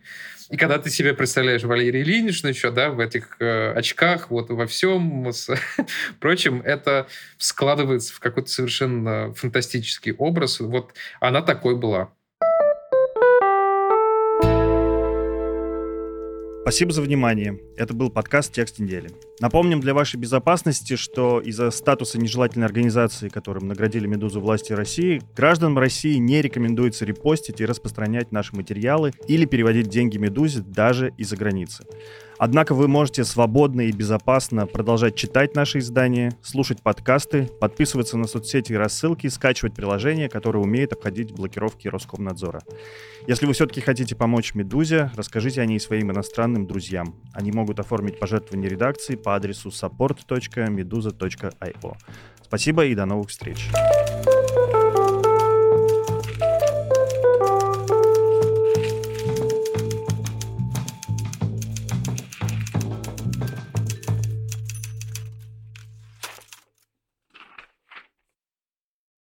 И 0.51 0.57
когда 0.57 0.79
ты 0.79 0.91
себе 0.91 1.15
представляешь 1.15 1.63
Валерий 1.63 2.03
Ильиничну 2.03 2.51
еще, 2.51 2.71
да, 2.71 2.91
в 2.91 3.01
этих 3.01 3.37
э, 3.41 3.73
очках, 3.73 4.31
вот 4.31 4.51
во 4.51 4.67
всем 4.67 5.27
с, 5.33 5.51
прочем, 6.21 6.61
это 6.61 7.09
складывается 7.39 8.13
в 8.13 8.21
какой-то 8.21 8.51
совершенно 8.51 9.33
фантастический 9.35 10.13
образ. 10.13 10.61
Вот 10.61 10.95
она 11.21 11.41
такой 11.41 11.77
была. 11.77 12.13
Спасибо 16.65 16.93
за 16.95 17.03
внимание. 17.03 17.61
Это 17.77 17.93
был 17.93 18.09
подкаст 18.09 18.55
«Текст 18.55 18.79
недели». 18.79 19.11
Напомним 19.39 19.81
для 19.81 19.93
вашей 19.93 20.17
безопасности, 20.17 20.97
что 20.97 21.39
из-за 21.43 21.71
статуса 21.71 22.19
нежелательной 22.19 22.67
организации, 22.67 23.29
которым 23.29 23.69
наградили 23.69 24.07
«Медузу» 24.07 24.41
власти 24.41 24.73
России, 24.73 25.21
гражданам 25.37 25.79
России 25.79 26.17
не 26.17 26.41
рекомендуется 26.41 27.05
репостить 27.05 27.61
и 27.61 27.67
распространять 27.67 28.33
наши 28.33 28.57
материалы 28.57 29.13
или 29.29 29.45
переводить 29.45 29.89
деньги 29.89 30.17
«Медузе» 30.17 30.61
даже 30.61 31.13
из-за 31.19 31.37
границы. 31.37 31.85
Однако 32.45 32.75
вы 32.75 32.89
можете 32.89 33.25
свободно 33.25 33.81
и 33.81 33.91
безопасно 33.91 34.67
продолжать 34.67 35.17
читать 35.17 35.57
наши 35.57 35.79
издания, 35.79 36.37
слушать 36.43 36.83
подкасты, 36.83 37.49
подписываться 37.59 38.19
на 38.19 38.27
соцсети 38.27 38.73
и 38.73 38.77
рассылки, 38.77 39.29
скачивать 39.29 39.73
приложения, 39.73 40.29
которые 40.29 40.63
умеют 40.63 40.93
обходить 40.93 41.33
блокировки 41.33 41.89
Роскомнадзора. 41.89 42.61
Если 43.27 43.47
вы 43.47 43.55
все-таки 43.55 43.81
хотите 43.81 44.15
помочь 44.15 44.55
«Медузе», 44.55 45.11
расскажите 45.17 45.63
о 45.63 45.65
ней 45.65 45.81
своим 45.81 46.13
иностранным 46.13 46.67
друзьям. 46.67 47.15
Они 47.33 47.51
могут 47.51 47.81
оформить 47.81 48.19
пожертвование 48.19 48.69
редакции 48.69 49.17
по 49.17 49.37
адресу 49.37 49.71
support.meduza.io. 49.71 51.97
Спасибо 52.43 52.85
и 52.85 52.95
до 52.95 53.07
новых 53.07 53.31
встреч. 53.31 53.71